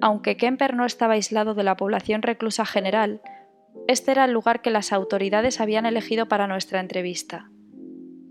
Aunque 0.00 0.36
Kemper 0.36 0.74
no 0.74 0.84
estaba 0.84 1.14
aislado 1.14 1.54
de 1.54 1.64
la 1.64 1.76
población 1.76 2.22
reclusa 2.22 2.66
general, 2.66 3.20
este 3.88 4.12
era 4.12 4.24
el 4.24 4.32
lugar 4.32 4.62
que 4.62 4.70
las 4.70 4.92
autoridades 4.92 5.60
habían 5.60 5.86
elegido 5.86 6.26
para 6.26 6.46
nuestra 6.46 6.80
entrevista. 6.80 7.50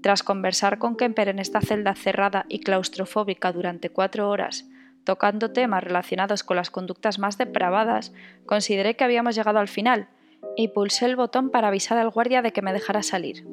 Tras 0.02 0.23
conversar 0.23 0.80
con 0.80 0.97
Kemper 0.97 1.30
en 1.30 1.39
esta 1.39 1.62
celda 1.62 1.95
cerrada 1.95 2.45
y 2.49 2.60
claustrofóbica 2.60 3.52
durante 3.52 3.89
cuatro 3.89 4.30
horas, 4.30 4.67
tocando 5.04 5.52
temas 5.52 5.84
relacionados 5.84 6.43
con 6.43 6.58
las 6.58 6.69
conductas 6.69 7.19
más 7.19 7.38
depravadas, 7.38 8.13
consideré 8.45 8.95
que 8.95 9.04
habíamos 9.04 9.36
llegado 9.36 9.60
al 9.60 9.67
final 9.67 10.08
y 10.56 10.69
pulsé 10.69 11.06
el 11.06 11.15
botón 11.15 11.52
para 11.52 11.69
avisar 11.69 11.97
al 11.97 12.10
guardia 12.10 12.41
de 12.41 12.52
que 12.52 12.62
me 12.62 12.73
dejara 12.73 13.04
salir. 13.04 13.45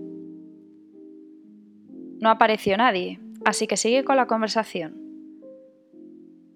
No 2.21 2.31
apareció 2.31 2.77
nadie, 2.77 3.21
así 3.45 3.67
que 3.67 3.77
seguí 3.77 4.03
con 4.03 4.17
la 4.17 4.27
conversación. 4.27 5.10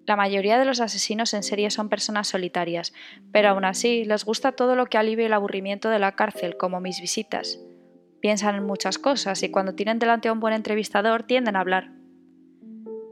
La 0.05 0.15
mayoría 0.15 0.59
de 0.59 0.65
los 0.65 0.81
asesinos 0.81 1.33
en 1.33 1.41
serie 1.41 1.71
son 1.71 1.89
personas 1.89 2.27
solitarias, 2.27 2.93
pero 3.31 3.49
aún 3.49 3.65
así 3.65 4.05
les 4.05 4.23
gusta 4.23 4.51
todo 4.51 4.75
lo 4.75 4.85
que 4.85 4.99
alivie 4.99 5.25
el 5.25 5.33
aburrimiento 5.33 5.89
de 5.89 5.99
la 5.99 6.15
cárcel, 6.15 6.57
como 6.57 6.79
mis 6.79 7.01
visitas. 7.01 7.59
Piensan 8.21 8.55
en 8.55 8.65
muchas 8.65 8.99
cosas 8.99 9.41
y 9.41 9.49
cuando 9.49 9.73
tienen 9.73 9.97
delante 9.97 10.27
a 10.27 10.33
un 10.33 10.39
buen 10.39 10.53
entrevistador 10.53 11.23
tienden 11.23 11.55
a 11.55 11.61
hablar. 11.61 11.91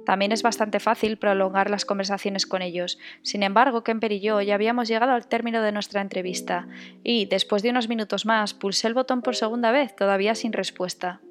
También 0.06 0.32
es 0.32 0.43
bastante 0.43 0.79
fácil 0.79 1.17
prolongar 1.17 1.69
las 1.69 1.86
conversaciones 1.86 2.45
con 2.45 2.62
ellos. 2.62 2.99
Sin 3.21 3.41
embargo, 3.41 3.84
Kemper 3.84 4.12
y 4.12 4.19
yo 4.19 4.41
ya 4.41 4.56
habíamos 4.56 4.88
llegado 4.88 5.13
al 5.13 5.27
término 5.27 5.62
de 5.62 5.71
nuestra 5.71 6.01
entrevista, 6.01 6.67
y, 7.03 7.25
después 7.25 7.63
de 7.63 7.69
unos 7.69 7.88
minutos 7.88 8.25
más, 8.25 8.53
pulsé 8.53 8.88
el 8.88 8.93
botón 8.93 9.21
por 9.21 9.36
segunda 9.36 9.71
vez, 9.71 9.95
todavía 9.95 10.36
sin 10.36 10.51
respuesta. 10.51 11.21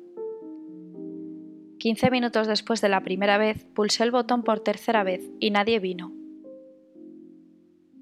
Quince 1.82 2.12
minutos 2.12 2.46
después 2.46 2.80
de 2.80 2.88
la 2.88 3.00
primera 3.00 3.38
vez, 3.38 3.64
pulsé 3.74 4.04
el 4.04 4.12
botón 4.12 4.44
por 4.44 4.60
tercera 4.60 5.02
vez 5.02 5.20
y 5.40 5.50
nadie 5.50 5.80
vino. 5.80 6.12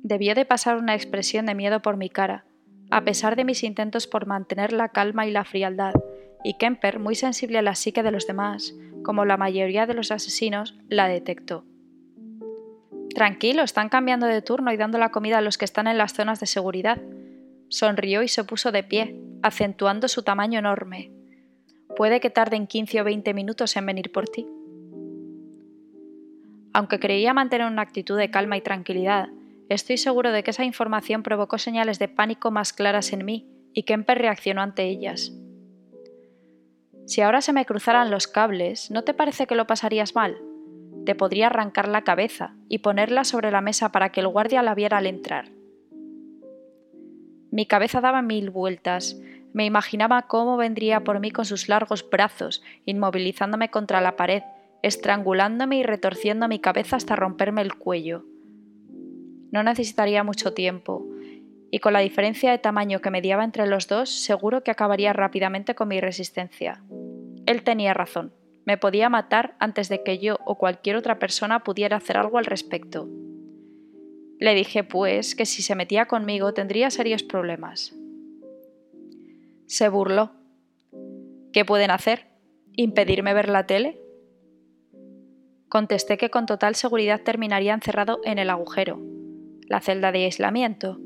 Debió 0.03 0.35
de 0.35 0.45
pasar 0.45 0.77
una 0.77 0.95
expresión 0.95 1.47
de 1.47 1.55
miedo 1.55 1.81
por 1.81 1.97
mi 1.97 2.11
cara, 2.11 2.45
a 2.91 3.05
pesar 3.05 3.37
de 3.37 3.45
mis 3.47 3.65
intentos 3.65 4.07
por 4.07 4.27
mantener 4.27 4.75
la 4.75 4.91
calma 4.91 5.27
y 5.27 5.31
la 5.31 5.47
frialdad, 5.47 5.95
y 6.45 6.59
Kemper, 6.59 6.99
muy 6.99 7.15
sensible 7.15 7.57
a 7.57 7.63
la 7.63 7.75
psique 7.75 8.03
de 8.03 8.11
los 8.11 8.27
demás, 8.27 8.75
como 9.03 9.25
la 9.25 9.39
mayoría 9.39 9.87
de 9.87 9.95
los 9.95 10.11
asesinos, 10.11 10.77
la 10.91 11.09
detectó. 11.09 11.65
Tranquilo, 13.15 13.63
están 13.63 13.89
cambiando 13.89 14.27
de 14.27 14.43
turno 14.43 14.75
y 14.75 14.77
dando 14.77 14.99
la 14.99 15.11
comida 15.11 15.39
a 15.39 15.41
los 15.41 15.57
que 15.57 15.65
están 15.65 15.87
en 15.87 15.97
las 15.97 16.13
zonas 16.13 16.39
de 16.39 16.47
seguridad. 16.47 17.01
Sonrió 17.71 18.23
y 18.23 18.29
se 18.29 18.45
puso 18.45 18.73
de 18.73 18.83
pie, 18.83 19.19
acentuando 19.43 20.07
su 20.07 20.23
tamaño 20.23 20.59
enorme. 20.59 21.13
Puede 21.97 22.21
que 22.21 22.31
tarden 22.31 22.67
15 22.67 23.01
o 23.01 23.05
20 23.05 23.35
minutos 23.35 23.77
en 23.77 23.87
venir 23.87 24.13
por 24.13 24.29
ti. 24.29 24.47
Aunque 26.73 27.01
creía 27.01 27.35
mantener 27.35 27.67
una 27.67 27.83
actitud 27.83 28.17
de 28.17 28.31
calma 28.31 28.57
y 28.57 28.61
tranquilidad, 28.61 29.29
estoy 29.69 29.99
seguro 29.99 30.33
de 30.33 30.43
que 30.43 30.53
esa 30.53 30.65
información 30.65 31.23
provocó 31.23 31.59
señales 31.59 31.99
de 31.99 32.09
pánico 32.09 32.51
más 32.51 32.73
claras 32.73 33.13
en 33.13 33.25
mí 33.25 33.47
y 33.75 33.83
Kemper 33.83 34.19
reaccionó 34.19 34.63
ante 34.63 34.85
ellas. 34.85 35.33
Si 37.07 37.23
ahora 37.23 37.41
se 37.41 37.53
me 37.53 37.67
cruzaran 37.67 38.11
los 38.11 38.29
cables, 38.29 38.91
¿no 38.91 39.03
te 39.03 39.15
parece 39.15 39.47
que 39.47 39.57
lo 39.57 39.67
pasarías 39.67 40.15
mal? 40.15 40.39
Te 41.05 41.15
podría 41.17 41.47
arrancar 41.47 41.89
la 41.89 42.03
cabeza 42.03 42.55
y 42.69 42.79
ponerla 42.79 43.25
sobre 43.25 43.51
la 43.51 43.61
mesa 43.61 43.91
para 43.91 44.13
que 44.13 44.21
el 44.21 44.29
guardia 44.29 44.63
la 44.63 44.77
viera 44.77 44.99
al 44.99 45.07
entrar. 45.07 45.49
Mi 47.51 47.67
cabeza 47.67 48.01
daba 48.01 48.23
mil 48.23 48.51
vueltas, 48.51 49.21
Me 49.53 49.65
imaginaba 49.65 50.23
cómo 50.23 50.57
vendría 50.57 51.01
por 51.01 51.21
mí 51.21 51.31
con 51.31 51.45
sus 51.45 51.69
largos 51.69 52.09
brazos, 52.09 52.63
inmovilizándome 52.87 53.71
contra 53.71 54.01
la 54.01 54.17
pared, 54.17 54.43
estrangulándome 54.83 55.79
y 55.79 55.83
retorciendo 55.83 56.49
mi 56.49 56.61
cabeza 56.61 56.97
hasta 56.97 57.17
romperme 57.17 57.63
el 57.63 57.75
cuello. 57.75 58.25
No 59.51 59.63
necesitaría 59.63 60.23
mucho 60.23 60.55
tiempo, 60.55 61.05
y 61.71 61.81
con 61.81 61.93
la 61.93 62.01
diferencia 62.01 62.51
de 62.51 62.59
tamaño 62.59 63.01
que 63.01 63.11
mediaba 63.11 63.45
entre 63.45 63.67
los 63.67 63.89
dos, 63.89 64.11
seguro 64.11 64.63
que 64.63 64.71
acabaría 64.71 65.13
rápidamente 65.13 65.75
con 65.75 65.89
mi 65.89 66.01
resistencia. 66.01 66.83
Él 67.47 67.63
tenía 67.63 67.95
razón. 67.95 68.33
Me 68.65 68.77
podía 68.77 69.09
matar 69.09 69.57
antes 69.59 69.89
de 69.89 70.03
que 70.03 70.19
yo 70.19 70.39
o 70.45 70.57
cualquier 70.57 70.97
otra 70.97 71.19
persona 71.19 71.65
pudiera 71.65 71.97
hacer 71.97 72.17
algo 72.17 72.39
al 72.39 72.45
respecto. 72.45 73.09
Le 74.39 74.55
dije, 74.55 74.85
pues, 74.85 75.35
que 75.35 75.47
si 75.47 75.63
se 75.63 75.75
metía 75.75 76.07
conmigo 76.07 76.55
tendría 76.55 76.91
serios 76.91 77.23
problemas. 77.23 77.95
Se 79.71 79.89
burló. 79.89 80.33
¿Qué 81.53 81.65
pueden 81.65 81.93
hacer? 81.93 82.27
¿Impedirme 82.75 83.35
ver 83.35 83.49
la 83.49 83.67
tele? 83.67 84.01
Contesté 85.69 86.19
que 86.19 86.29
con 86.29 86.47
total 86.47 86.75
seguridad 86.75 87.21
terminaría 87.21 87.73
encerrado 87.73 88.21
en 88.25 88.41
el 88.41 88.51
agujero, 88.51 88.99
la 89.69 89.81
celda 89.81 90.11
de 90.11 90.25
aislamiento, 90.25 90.99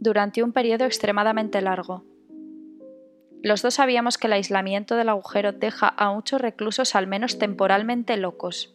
durante 0.00 0.42
un 0.42 0.54
periodo 0.54 0.86
extremadamente 0.86 1.60
largo. 1.60 2.06
Los 3.42 3.60
dos 3.60 3.74
sabíamos 3.74 4.16
que 4.16 4.28
el 4.28 4.32
aislamiento 4.32 4.96
del 4.96 5.10
agujero 5.10 5.52
deja 5.52 5.92
a 5.94 6.10
muchos 6.10 6.40
reclusos 6.40 6.94
al 6.94 7.08
menos 7.08 7.38
temporalmente 7.38 8.16
locos. 8.16 8.74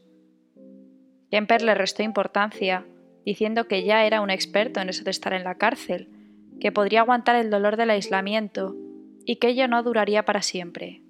Kemper 1.32 1.64
le 1.64 1.74
restó 1.74 2.04
importancia, 2.04 2.86
diciendo 3.26 3.68
que 3.68 3.84
ya 3.84 4.06
era 4.06 4.22
un 4.22 4.30
experto 4.30 4.80
en 4.80 4.90
eso 4.90 5.04
de 5.04 5.10
estar 5.10 5.34
en 5.34 5.44
la 5.44 5.56
cárcel, 5.56 6.08
que 6.62 6.72
podría 6.72 7.00
aguantar 7.00 7.36
el 7.36 7.50
dolor 7.50 7.78
del 7.78 7.90
aislamiento 7.90 8.76
y 9.26 9.38
que 9.38 9.50
ello 9.50 9.68
no 9.68 9.84
duraría 9.84 10.26
para 10.26 10.42
siempre. 10.42 11.02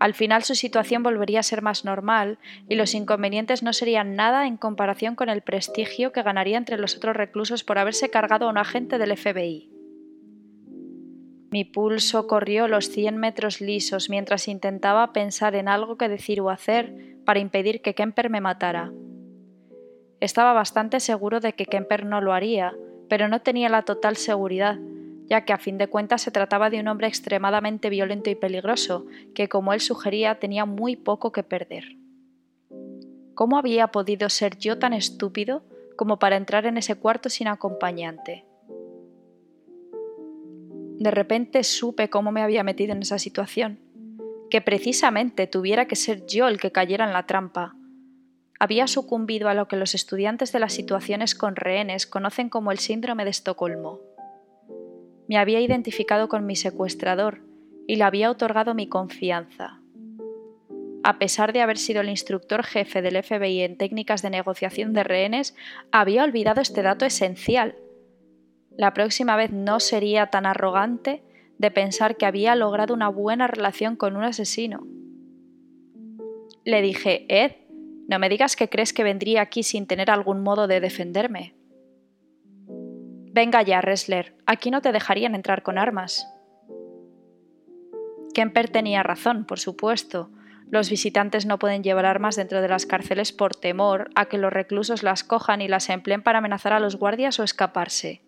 Al 0.00 0.14
final 0.14 0.44
su 0.44 0.54
situación 0.54 1.02
volvería 1.02 1.40
a 1.40 1.44
ser 1.44 1.60
más 1.60 1.84
normal 1.84 2.38
y 2.68 2.76
los 2.76 2.94
inconvenientes 2.94 3.62
no 3.62 3.72
serían 3.72 4.14
nada 4.14 4.46
en 4.46 4.56
comparación 4.56 5.16
con 5.16 5.28
el 5.28 5.42
prestigio 5.42 6.12
que 6.12 6.22
ganaría 6.22 6.56
entre 6.56 6.78
los 6.78 6.96
otros 6.96 7.16
reclusos 7.16 7.64
por 7.64 7.78
haberse 7.78 8.08
cargado 8.08 8.46
a 8.46 8.50
un 8.50 8.58
agente 8.58 8.98
del 8.98 9.16
FBI. 9.16 9.70
Mi 11.50 11.64
pulso 11.64 12.26
corrió 12.26 12.68
los 12.68 12.90
100 12.90 13.16
metros 13.16 13.60
lisos 13.60 14.10
mientras 14.10 14.48
intentaba 14.48 15.12
pensar 15.12 15.54
en 15.56 15.68
algo 15.68 15.96
que 15.96 16.08
decir 16.08 16.40
o 16.40 16.50
hacer 16.50 17.16
para 17.24 17.40
impedir 17.40 17.80
que 17.80 17.94
Kemper 17.94 18.30
me 18.30 18.40
matara. 18.40 18.92
Estaba 20.20 20.52
bastante 20.52 21.00
seguro 21.00 21.40
de 21.40 21.54
que 21.54 21.66
Kemper 21.66 22.04
no 22.04 22.20
lo 22.20 22.34
haría, 22.34 22.74
pero 23.08 23.28
no 23.28 23.40
tenía 23.40 23.68
la 23.68 23.82
total 23.82 24.16
seguridad, 24.16 24.78
ya 25.28 25.44
que 25.44 25.52
a 25.52 25.58
fin 25.58 25.78
de 25.78 25.88
cuentas 25.88 26.22
se 26.22 26.30
trataba 26.30 26.70
de 26.70 26.80
un 26.80 26.88
hombre 26.88 27.06
extremadamente 27.06 27.90
violento 27.90 28.30
y 28.30 28.34
peligroso, 28.34 29.06
que 29.34 29.48
como 29.48 29.72
él 29.72 29.80
sugería 29.80 30.38
tenía 30.38 30.64
muy 30.64 30.96
poco 30.96 31.32
que 31.32 31.42
perder. 31.42 31.96
¿Cómo 33.34 33.58
había 33.58 33.88
podido 33.88 34.28
ser 34.30 34.56
yo 34.58 34.78
tan 34.78 34.92
estúpido 34.94 35.62
como 35.96 36.18
para 36.18 36.36
entrar 36.36 36.66
en 36.66 36.78
ese 36.78 36.96
cuarto 36.96 37.28
sin 37.28 37.46
acompañante? 37.46 38.44
De 40.98 41.10
repente 41.10 41.62
supe 41.62 42.10
cómo 42.10 42.32
me 42.32 42.42
había 42.42 42.64
metido 42.64 42.92
en 42.92 43.02
esa 43.02 43.18
situación, 43.18 43.78
que 44.50 44.60
precisamente 44.60 45.46
tuviera 45.46 45.86
que 45.86 45.94
ser 45.94 46.26
yo 46.26 46.48
el 46.48 46.58
que 46.58 46.72
cayera 46.72 47.04
en 47.04 47.12
la 47.12 47.26
trampa. 47.26 47.76
Había 48.58 48.88
sucumbido 48.88 49.48
a 49.48 49.54
lo 49.54 49.68
que 49.68 49.76
los 49.76 49.94
estudiantes 49.94 50.50
de 50.50 50.58
las 50.58 50.72
situaciones 50.72 51.36
con 51.36 51.54
rehenes 51.54 52.06
conocen 52.06 52.48
como 52.48 52.72
el 52.72 52.78
síndrome 52.78 53.24
de 53.24 53.30
Estocolmo 53.30 54.07
me 55.28 55.36
había 55.36 55.60
identificado 55.60 56.28
con 56.28 56.46
mi 56.46 56.56
secuestrador 56.56 57.42
y 57.86 57.96
le 57.96 58.04
había 58.04 58.30
otorgado 58.30 58.74
mi 58.74 58.88
confianza. 58.88 59.80
A 61.04 61.18
pesar 61.18 61.52
de 61.52 61.60
haber 61.60 61.78
sido 61.78 62.00
el 62.00 62.08
instructor 62.08 62.64
jefe 62.64 63.02
del 63.02 63.22
FBI 63.22 63.62
en 63.62 63.76
técnicas 63.76 64.22
de 64.22 64.30
negociación 64.30 64.92
de 64.92 65.04
rehenes, 65.04 65.54
había 65.92 66.24
olvidado 66.24 66.60
este 66.60 66.82
dato 66.82 67.04
esencial. 67.04 67.76
La 68.76 68.94
próxima 68.94 69.36
vez 69.36 69.50
no 69.50 69.80
sería 69.80 70.26
tan 70.26 70.44
arrogante 70.44 71.22
de 71.58 71.70
pensar 71.70 72.16
que 72.16 72.26
había 72.26 72.54
logrado 72.56 72.94
una 72.94 73.08
buena 73.08 73.46
relación 73.46 73.96
con 73.96 74.16
un 74.16 74.24
asesino. 74.24 74.86
Le 76.64 76.82
dije, 76.82 77.26
Ed, 77.28 77.52
no 78.08 78.18
me 78.18 78.28
digas 78.28 78.56
que 78.56 78.68
crees 78.68 78.92
que 78.92 79.04
vendría 79.04 79.42
aquí 79.42 79.62
sin 79.62 79.86
tener 79.86 80.10
algún 80.10 80.42
modo 80.42 80.66
de 80.66 80.80
defenderme. 80.80 81.54
Venga 83.38 83.62
ya, 83.62 83.80
Ressler, 83.80 84.34
aquí 84.46 84.72
no 84.72 84.82
te 84.82 84.90
dejarían 84.90 85.36
entrar 85.36 85.62
con 85.62 85.78
armas. 85.78 86.26
Kemper 88.34 88.68
tenía 88.68 89.04
razón, 89.04 89.44
por 89.44 89.60
supuesto. 89.60 90.32
Los 90.68 90.90
visitantes 90.90 91.46
no 91.46 91.60
pueden 91.60 91.84
llevar 91.84 92.04
armas 92.04 92.34
dentro 92.34 92.60
de 92.60 92.66
las 92.66 92.84
cárceles 92.84 93.30
por 93.30 93.54
temor 93.54 94.10
a 94.16 94.24
que 94.24 94.38
los 94.38 94.52
reclusos 94.52 95.04
las 95.04 95.22
cojan 95.22 95.60
y 95.60 95.68
las 95.68 95.88
empleen 95.88 96.24
para 96.24 96.38
amenazar 96.38 96.72
a 96.72 96.80
los 96.80 96.96
guardias 96.96 97.38
o 97.38 97.44
escaparse. 97.44 98.22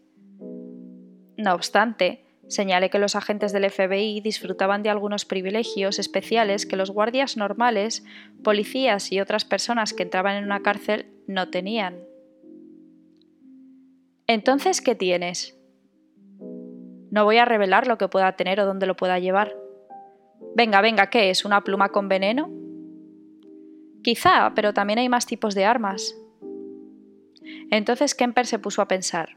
No 1.36 1.54
obstante, 1.54 2.24
señalé 2.46 2.88
que 2.88 3.00
los 3.00 3.16
agentes 3.16 3.50
del 3.50 3.68
FBI 3.68 4.20
disfrutaban 4.20 4.84
de 4.84 4.90
algunos 4.90 5.24
privilegios 5.24 5.98
especiales 5.98 6.66
que 6.66 6.76
los 6.76 6.92
guardias 6.92 7.36
normales, 7.36 8.04
policías 8.44 9.10
y 9.10 9.18
otras 9.18 9.44
personas 9.44 9.92
que 9.92 10.04
entraban 10.04 10.36
en 10.36 10.44
una 10.44 10.60
cárcel 10.60 11.06
no 11.26 11.50
tenían. 11.50 12.09
Entonces, 14.32 14.80
¿qué 14.80 14.94
tienes? 14.94 15.58
No 17.10 17.24
voy 17.24 17.38
a 17.38 17.44
revelar 17.44 17.88
lo 17.88 17.98
que 17.98 18.06
pueda 18.06 18.36
tener 18.36 18.60
o 18.60 18.64
dónde 18.64 18.86
lo 18.86 18.94
pueda 18.94 19.18
llevar. 19.18 19.56
Venga, 20.54 20.80
venga, 20.80 21.10
¿qué 21.10 21.30
es? 21.30 21.44
¿Una 21.44 21.64
pluma 21.64 21.88
con 21.88 22.08
veneno? 22.08 22.48
Quizá, 24.04 24.52
pero 24.54 24.72
también 24.72 25.00
hay 25.00 25.08
más 25.08 25.26
tipos 25.26 25.56
de 25.56 25.64
armas. 25.64 26.14
Entonces 27.72 28.14
Kemper 28.14 28.46
se 28.46 28.60
puso 28.60 28.82
a 28.82 28.86
pensar. 28.86 29.36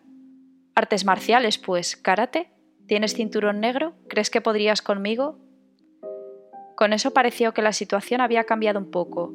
Artes 0.76 1.06
marciales, 1.06 1.58
pues, 1.58 1.98
karate. 1.98 2.52
¿Tienes 2.86 3.16
cinturón 3.16 3.62
negro? 3.62 3.96
¿Crees 4.08 4.30
que 4.30 4.42
podrías 4.42 4.84
conmigo? 4.84 5.40
Con 6.76 6.94
eso 6.94 7.16
pareció 7.16 7.56
que 7.56 7.64
la 7.64 7.74
situación 7.74 8.22
había 8.22 8.44
cambiado 8.44 8.78
un 8.78 8.92
poco. 8.92 9.34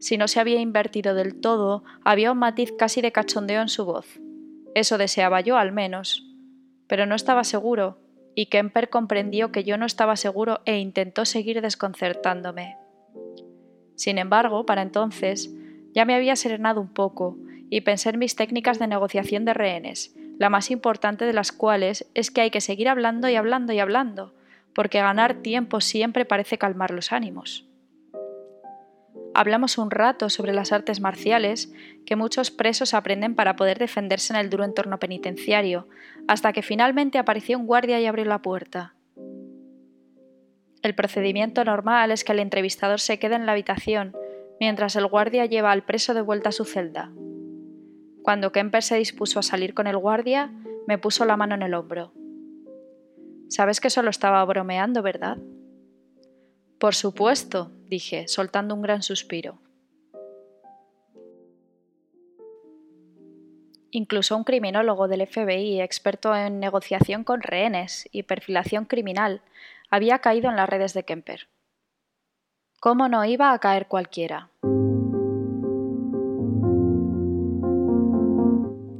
Si 0.00 0.16
no 0.16 0.28
se 0.28 0.40
había 0.40 0.62
invertido 0.62 1.14
del 1.14 1.42
todo, 1.42 1.84
había 2.06 2.32
un 2.32 2.38
matiz 2.38 2.72
casi 2.78 3.02
de 3.02 3.12
cachondeo 3.12 3.60
en 3.60 3.68
su 3.68 3.84
voz. 3.84 4.18
Eso 4.74 4.98
deseaba 4.98 5.40
yo 5.40 5.56
al 5.56 5.72
menos. 5.72 6.26
Pero 6.86 7.06
no 7.06 7.14
estaba 7.14 7.44
seguro, 7.44 7.98
y 8.34 8.46
Kemper 8.46 8.90
comprendió 8.90 9.52
que 9.52 9.64
yo 9.64 9.78
no 9.78 9.86
estaba 9.86 10.16
seguro 10.16 10.60
e 10.64 10.78
intentó 10.78 11.24
seguir 11.24 11.60
desconcertándome. 11.62 12.76
Sin 13.94 14.18
embargo, 14.18 14.66
para 14.66 14.82
entonces, 14.82 15.54
ya 15.92 16.04
me 16.04 16.14
había 16.14 16.36
serenado 16.36 16.80
un 16.80 16.92
poco 16.92 17.38
y 17.70 17.82
pensé 17.82 18.10
en 18.10 18.18
mis 18.18 18.36
técnicas 18.36 18.78
de 18.78 18.88
negociación 18.88 19.44
de 19.44 19.54
rehenes, 19.54 20.14
la 20.38 20.50
más 20.50 20.70
importante 20.70 21.24
de 21.24 21.32
las 21.32 21.52
cuales 21.52 22.10
es 22.14 22.30
que 22.30 22.40
hay 22.40 22.50
que 22.50 22.60
seguir 22.60 22.88
hablando 22.88 23.28
y 23.28 23.36
hablando 23.36 23.72
y 23.72 23.78
hablando, 23.78 24.34
porque 24.74 24.98
ganar 25.00 25.34
tiempo 25.42 25.80
siempre 25.80 26.24
parece 26.24 26.58
calmar 26.58 26.90
los 26.90 27.12
ánimos. 27.12 27.68
Hablamos 29.34 29.78
un 29.78 29.90
rato 29.90 30.30
sobre 30.30 30.52
las 30.52 30.72
artes 30.72 31.00
marciales 31.00 31.72
que 32.06 32.14
muchos 32.14 32.52
presos 32.52 32.94
aprenden 32.94 33.34
para 33.34 33.56
poder 33.56 33.78
defenderse 33.78 34.32
en 34.32 34.38
el 34.38 34.48
duro 34.48 34.62
entorno 34.64 35.00
penitenciario, 35.00 35.88
hasta 36.28 36.52
que 36.52 36.62
finalmente 36.62 37.18
apareció 37.18 37.58
un 37.58 37.66
guardia 37.66 38.00
y 38.00 38.06
abrió 38.06 38.24
la 38.24 38.42
puerta. 38.42 38.94
El 40.82 40.94
procedimiento 40.94 41.64
normal 41.64 42.12
es 42.12 42.22
que 42.22 42.32
el 42.32 42.38
entrevistador 42.38 43.00
se 43.00 43.18
quede 43.18 43.34
en 43.34 43.46
la 43.46 43.52
habitación 43.52 44.14
mientras 44.60 44.94
el 44.94 45.06
guardia 45.06 45.46
lleva 45.46 45.72
al 45.72 45.82
preso 45.82 46.14
de 46.14 46.20
vuelta 46.20 46.50
a 46.50 46.52
su 46.52 46.64
celda. 46.64 47.10
Cuando 48.22 48.52
Kemper 48.52 48.82
se 48.82 48.96
dispuso 48.96 49.40
a 49.40 49.42
salir 49.42 49.74
con 49.74 49.86
el 49.86 49.98
guardia, 49.98 50.52
me 50.86 50.98
puso 50.98 51.24
la 51.24 51.36
mano 51.36 51.54
en 51.54 51.62
el 51.62 51.74
hombro. 51.74 52.12
Sabes 53.48 53.80
que 53.80 53.90
solo 53.90 54.10
estaba 54.10 54.44
bromeando, 54.44 55.02
¿verdad? 55.02 55.38
Por 56.78 56.94
supuesto, 56.94 57.72
dije, 57.94 58.26
soltando 58.26 58.74
un 58.74 58.82
gran 58.82 59.02
suspiro. 59.02 59.58
Incluso 63.92 64.36
un 64.36 64.42
criminólogo 64.42 65.06
del 65.06 65.24
FBI, 65.24 65.80
experto 65.80 66.34
en 66.34 66.58
negociación 66.58 67.22
con 67.22 67.40
rehenes 67.40 68.08
y 68.10 68.24
perfilación 68.24 68.86
criminal, 68.86 69.42
había 69.88 70.18
caído 70.18 70.50
en 70.50 70.56
las 70.56 70.68
redes 70.68 70.92
de 70.92 71.04
Kemper. 71.04 71.46
¿Cómo 72.80 73.08
no 73.08 73.24
iba 73.24 73.52
a 73.52 73.58
caer 73.60 73.86
cualquiera? 73.86 74.50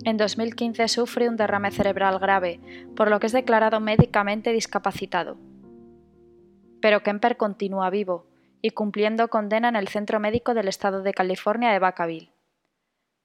En 0.04 0.16
2015 0.16 0.86
sufre 0.86 1.28
un 1.28 1.36
derrame 1.36 1.72
cerebral 1.72 2.20
grave, 2.20 2.60
por 2.94 3.10
lo 3.10 3.18
que 3.18 3.26
es 3.26 3.32
declarado 3.32 3.80
médicamente 3.80 4.52
discapacitado 4.52 5.36
pero 6.84 7.02
Kemper 7.02 7.38
continúa 7.38 7.88
vivo 7.88 8.26
y 8.64 8.70
cumpliendo 8.70 9.28
condena 9.28 9.68
en 9.68 9.76
el 9.76 9.88
Centro 9.88 10.20
Médico 10.20 10.54
del 10.54 10.68
Estado 10.68 11.02
de 11.02 11.12
California 11.12 11.70
de 11.70 11.78
Vacaville. 11.78 12.30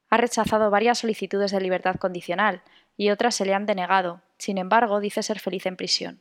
Ha 0.10 0.18
rechazado 0.18 0.70
varias 0.70 0.98
solicitudes 0.98 1.52
de 1.52 1.62
libertad 1.62 1.96
condicional 1.96 2.62
y 2.98 3.10
otras 3.10 3.36
se 3.36 3.46
le 3.46 3.54
han 3.54 3.66
denegado. 3.66 4.22
Sin 4.38 4.58
embargo, 4.58 5.00
dice 5.00 5.24
ser 5.24 5.40
feliz 5.40 5.66
en 5.66 5.78
prisión. 5.78 6.20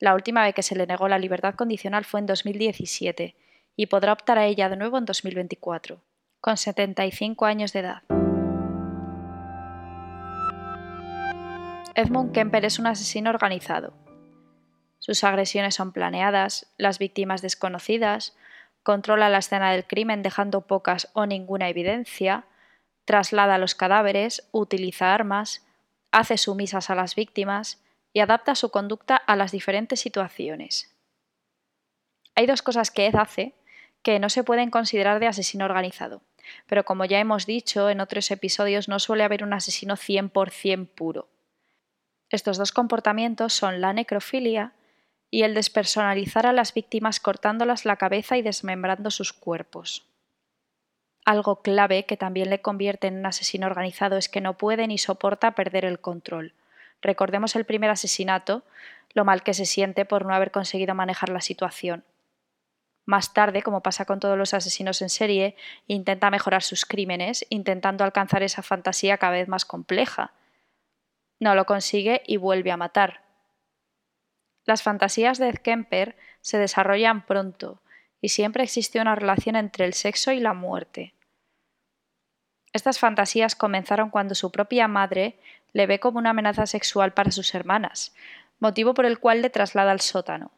La 0.00 0.16
última 0.16 0.42
vez 0.42 0.56
que 0.56 0.64
se 0.64 0.74
le 0.74 0.88
negó 0.88 1.06
la 1.06 1.20
libertad 1.20 1.54
condicional 1.54 2.04
fue 2.04 2.18
en 2.18 2.26
2017 2.26 3.36
y 3.76 3.86
podrá 3.86 4.12
optar 4.12 4.38
a 4.38 4.46
ella 4.46 4.68
de 4.68 4.76
nuevo 4.76 4.98
en 4.98 5.04
2024, 5.04 6.00
con 6.40 6.56
75 6.56 7.46
años 7.46 7.72
de 7.72 7.78
edad. 7.78 8.02
Edmund 11.94 12.32
Kemper 12.32 12.64
es 12.64 12.80
un 12.80 12.88
asesino 12.88 13.30
organizado. 13.30 13.92
Sus 15.02 15.24
agresiones 15.24 15.74
son 15.74 15.90
planeadas, 15.90 16.72
las 16.76 17.00
víctimas 17.00 17.42
desconocidas, 17.42 18.36
controla 18.84 19.28
la 19.28 19.38
escena 19.38 19.72
del 19.72 19.84
crimen 19.84 20.22
dejando 20.22 20.60
pocas 20.68 21.08
o 21.12 21.26
ninguna 21.26 21.68
evidencia, 21.68 22.44
traslada 23.04 23.58
los 23.58 23.74
cadáveres, 23.74 24.48
utiliza 24.52 25.12
armas, 25.12 25.66
hace 26.12 26.38
sumisas 26.38 26.88
a 26.88 26.94
las 26.94 27.16
víctimas 27.16 27.82
y 28.12 28.20
adapta 28.20 28.54
su 28.54 28.70
conducta 28.70 29.16
a 29.16 29.34
las 29.34 29.50
diferentes 29.50 29.98
situaciones. 29.98 30.94
Hay 32.36 32.46
dos 32.46 32.62
cosas 32.62 32.92
que 32.92 33.06
Ed 33.06 33.16
hace 33.16 33.54
que 34.04 34.20
no 34.20 34.28
se 34.30 34.44
pueden 34.44 34.70
considerar 34.70 35.18
de 35.18 35.26
asesino 35.26 35.64
organizado, 35.64 36.22
pero 36.68 36.84
como 36.84 37.06
ya 37.06 37.18
hemos 37.18 37.44
dicho 37.44 37.90
en 37.90 38.00
otros 38.00 38.30
episodios 38.30 38.86
no 38.86 39.00
suele 39.00 39.24
haber 39.24 39.42
un 39.42 39.52
asesino 39.52 39.96
100% 39.96 40.86
puro. 40.94 41.28
Estos 42.30 42.56
dos 42.56 42.70
comportamientos 42.70 43.52
son 43.52 43.80
la 43.80 43.92
necrofilia 43.92 44.74
y 45.32 45.44
el 45.44 45.54
despersonalizar 45.54 46.46
a 46.46 46.52
las 46.52 46.74
víctimas 46.74 47.18
cortándolas 47.18 47.86
la 47.86 47.96
cabeza 47.96 48.36
y 48.36 48.42
desmembrando 48.42 49.10
sus 49.10 49.32
cuerpos. 49.32 50.04
Algo 51.24 51.62
clave 51.62 52.04
que 52.04 52.18
también 52.18 52.50
le 52.50 52.60
convierte 52.60 53.06
en 53.06 53.16
un 53.16 53.24
asesino 53.24 53.66
organizado 53.66 54.18
es 54.18 54.28
que 54.28 54.42
no 54.42 54.58
puede 54.58 54.86
ni 54.86 54.98
soporta 54.98 55.52
perder 55.52 55.86
el 55.86 56.00
control. 56.00 56.52
Recordemos 57.00 57.56
el 57.56 57.64
primer 57.64 57.88
asesinato, 57.88 58.62
lo 59.14 59.24
mal 59.24 59.42
que 59.42 59.54
se 59.54 59.64
siente 59.64 60.04
por 60.04 60.26
no 60.26 60.34
haber 60.34 60.50
conseguido 60.50 60.94
manejar 60.94 61.30
la 61.30 61.40
situación. 61.40 62.04
Más 63.06 63.32
tarde, 63.32 63.62
como 63.62 63.82
pasa 63.82 64.04
con 64.04 64.20
todos 64.20 64.36
los 64.36 64.52
asesinos 64.52 65.00
en 65.00 65.08
serie, 65.08 65.56
intenta 65.86 66.30
mejorar 66.30 66.62
sus 66.62 66.84
crímenes, 66.84 67.46
intentando 67.48 68.04
alcanzar 68.04 68.42
esa 68.42 68.62
fantasía 68.62 69.16
cada 69.16 69.32
vez 69.32 69.48
más 69.48 69.64
compleja. 69.64 70.32
No 71.40 71.54
lo 71.54 71.64
consigue 71.64 72.22
y 72.26 72.36
vuelve 72.36 72.70
a 72.70 72.76
matar. 72.76 73.21
Las 74.64 74.82
fantasías 74.82 75.38
de 75.38 75.48
Ed 75.48 75.56
Kemper 75.56 76.16
se 76.40 76.58
desarrollan 76.58 77.26
pronto, 77.26 77.80
y 78.20 78.28
siempre 78.28 78.62
existe 78.62 79.00
una 79.00 79.14
relación 79.14 79.56
entre 79.56 79.84
el 79.84 79.94
sexo 79.94 80.32
y 80.32 80.40
la 80.40 80.54
muerte. 80.54 81.14
Estas 82.72 82.98
fantasías 82.98 83.54
comenzaron 83.54 84.10
cuando 84.10 84.34
su 84.34 84.50
propia 84.50 84.88
madre 84.88 85.38
le 85.72 85.86
ve 85.86 86.00
como 86.00 86.18
una 86.18 86.30
amenaza 86.30 86.66
sexual 86.66 87.12
para 87.12 87.32
sus 87.32 87.54
hermanas, 87.54 88.14
motivo 88.60 88.94
por 88.94 89.04
el 89.04 89.18
cual 89.18 89.42
le 89.42 89.50
traslada 89.50 89.90
al 89.90 90.00
sótano. 90.00 90.52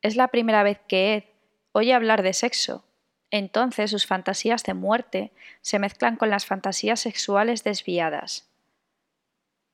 Es 0.00 0.16
la 0.16 0.28
primera 0.28 0.62
vez 0.62 0.80
que 0.88 1.14
Ed 1.14 1.24
oye 1.72 1.94
hablar 1.94 2.22
de 2.22 2.32
sexo. 2.32 2.84
Entonces 3.30 3.90
sus 3.90 4.06
fantasías 4.06 4.62
de 4.64 4.74
muerte 4.74 5.32
se 5.62 5.78
mezclan 5.78 6.16
con 6.16 6.28
las 6.28 6.44
fantasías 6.44 7.00
sexuales 7.00 7.64
desviadas. 7.64 8.48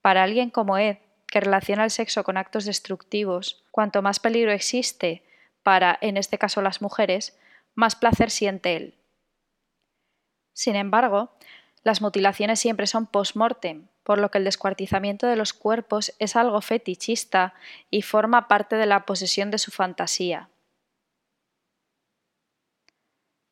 Para 0.01 0.23
alguien 0.23 0.51
como 0.51 0.79
Ed, 0.79 0.99
que 1.31 1.41
relaciona 1.41 1.85
el 1.85 1.91
sexo 1.91 2.25
con 2.25 2.37
actos 2.37 2.64
destructivos, 2.64 3.64
cuanto 3.71 4.03
más 4.03 4.19
peligro 4.19 4.53
existe 4.53 5.23
para, 5.62 5.99
en 6.01 6.17
este 6.17 6.38
caso, 6.38 6.62
las 6.62 6.81
mujeres, 6.83 7.38
más 7.75 7.95
placer 7.95 8.31
siente 8.31 8.77
él. 8.77 8.95
Sin 10.53 10.75
embargo, 10.75 11.31
las 11.85 12.01
mutilaciones 12.01 12.59
siempre 12.59 12.87
son 12.87 13.07
post-mortem, 13.07 13.88
por 14.03 14.19
lo 14.19 14.31
que 14.31 14.38
el 14.38 14.45
descuartizamiento 14.45 15.27
de 15.27 15.37
los 15.37 15.53
cuerpos 15.53 16.14
es 16.19 16.35
algo 16.35 16.61
fetichista 16.61 17.55
y 17.91 18.03
forma 18.03 18.49
parte 18.49 18.77
de 18.77 18.87
la 18.87 19.05
posesión 19.05 19.51
de 19.51 19.59
su 19.59 19.71
fantasía. 19.71 20.49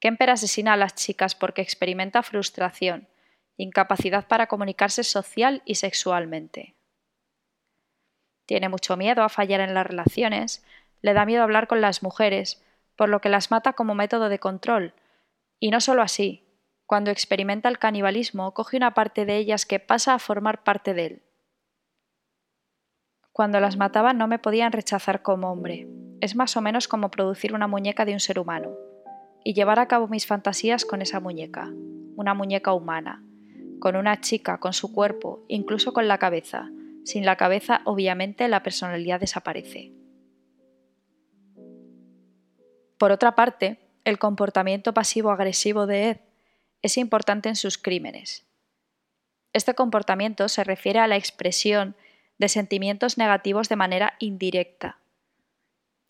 Kemper 0.00 0.30
asesina 0.30 0.74
a 0.74 0.76
las 0.76 0.94
chicas 0.94 1.34
porque 1.34 1.62
experimenta 1.62 2.22
frustración, 2.22 3.08
incapacidad 3.56 4.26
para 4.26 4.46
comunicarse 4.46 5.04
social 5.04 5.62
y 5.64 5.76
sexualmente. 5.76 6.75
Tiene 8.46 8.68
mucho 8.68 8.96
miedo 8.96 9.22
a 9.22 9.28
fallar 9.28 9.60
en 9.60 9.74
las 9.74 9.86
relaciones, 9.86 10.64
le 11.02 11.12
da 11.12 11.26
miedo 11.26 11.42
hablar 11.42 11.66
con 11.66 11.80
las 11.80 12.02
mujeres, 12.02 12.62
por 12.96 13.08
lo 13.08 13.20
que 13.20 13.28
las 13.28 13.50
mata 13.50 13.74
como 13.74 13.94
método 13.94 14.28
de 14.28 14.38
control. 14.38 14.94
Y 15.60 15.70
no 15.70 15.80
solo 15.80 16.02
así, 16.02 16.44
cuando 16.86 17.10
experimenta 17.10 17.68
el 17.68 17.78
canibalismo, 17.78 18.54
coge 18.54 18.76
una 18.76 18.94
parte 18.94 19.26
de 19.26 19.36
ellas 19.36 19.66
que 19.66 19.80
pasa 19.80 20.14
a 20.14 20.18
formar 20.18 20.62
parte 20.62 20.94
de 20.94 21.06
él. 21.06 21.22
Cuando 23.32 23.60
las 23.60 23.76
mataba 23.76 24.14
no 24.14 24.28
me 24.28 24.38
podían 24.38 24.72
rechazar 24.72 25.20
como 25.20 25.50
hombre. 25.50 25.86
Es 26.20 26.36
más 26.36 26.56
o 26.56 26.62
menos 26.62 26.88
como 26.88 27.10
producir 27.10 27.52
una 27.54 27.66
muñeca 27.66 28.06
de 28.06 28.14
un 28.14 28.20
ser 28.20 28.38
humano 28.38 28.74
y 29.44 29.52
llevar 29.52 29.78
a 29.78 29.86
cabo 29.86 30.08
mis 30.08 30.26
fantasías 30.26 30.84
con 30.84 31.02
esa 31.02 31.20
muñeca, 31.20 31.70
una 32.16 32.32
muñeca 32.34 32.72
humana, 32.72 33.22
con 33.78 33.94
una 33.94 34.20
chica, 34.20 34.58
con 34.58 34.72
su 34.72 34.92
cuerpo, 34.92 35.44
incluso 35.48 35.92
con 35.92 36.08
la 36.08 36.18
cabeza. 36.18 36.70
Sin 37.06 37.24
la 37.24 37.36
cabeza, 37.36 37.82
obviamente, 37.84 38.48
la 38.48 38.64
personalidad 38.64 39.20
desaparece. 39.20 39.92
Por 42.98 43.12
otra 43.12 43.36
parte, 43.36 43.78
el 44.04 44.18
comportamiento 44.18 44.92
pasivo-agresivo 44.92 45.86
de 45.86 46.10
Ed 46.10 46.16
es 46.82 46.98
importante 46.98 47.48
en 47.48 47.54
sus 47.54 47.78
crímenes. 47.78 48.44
Este 49.52 49.74
comportamiento 49.74 50.48
se 50.48 50.64
refiere 50.64 50.98
a 50.98 51.06
la 51.06 51.16
expresión 51.16 51.94
de 52.38 52.48
sentimientos 52.48 53.18
negativos 53.18 53.68
de 53.68 53.76
manera 53.76 54.14
indirecta. 54.18 54.98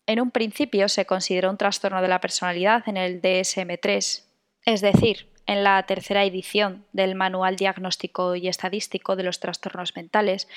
En 0.07 0.19
un 0.19 0.31
principio 0.31 0.89
se 0.89 1.05
consideró 1.05 1.51
un 1.51 1.57
trastorno 1.57 2.01
de 2.01 2.07
la 2.07 2.21
personalidad 2.21 2.89
en 2.89 2.97
el 2.97 3.21
DSM-3, 3.21 4.23
es 4.65 4.81
decir, 4.81 5.29
en 5.47 5.63
la 5.63 5.81
tercera 5.83 6.23
edición 6.25 6.85
del 6.91 7.15
Manual 7.15 7.55
Diagnóstico 7.55 8.35
y 8.35 8.47
Estadístico 8.47 9.15
de 9.15 9.23
los 9.23 9.39
Trastornos 9.39 9.95
Mentales, 9.95 10.47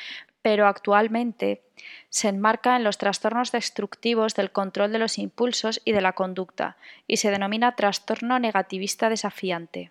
pero 0.43 0.67
actualmente 0.67 1.63
se 2.09 2.29
enmarca 2.29 2.77
en 2.77 2.85
los 2.85 2.99
trastornos 2.99 3.53
destructivos 3.53 4.35
del 4.35 4.51
control 4.51 4.93
de 4.93 4.99
los 4.99 5.19
impulsos 5.19 5.81
y 5.85 5.93
de 5.93 6.01
la 6.01 6.13
conducta 6.13 6.77
y 7.07 7.19
se 7.19 7.31
denomina 7.31 7.77
trastorno 7.77 8.39
negativista 8.39 9.09
desafiante. 9.09 9.91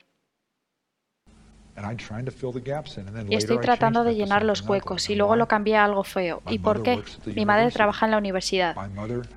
Y 3.29 3.35
estoy 3.35 3.59
tratando 3.59 4.03
de 4.03 4.15
llenar 4.15 4.43
los 4.43 4.61
huecos 4.61 5.09
y 5.09 5.15
luego 5.15 5.35
lo 5.35 5.47
cambié 5.47 5.77
a 5.77 5.85
algo 5.85 6.03
feo. 6.03 6.41
¿Y 6.49 6.59
por 6.59 6.83
qué? 6.83 7.01
Mi 7.25 7.45
madre 7.45 7.71
trabaja 7.71 8.05
en 8.05 8.11
la 8.11 8.17
universidad. 8.17 8.75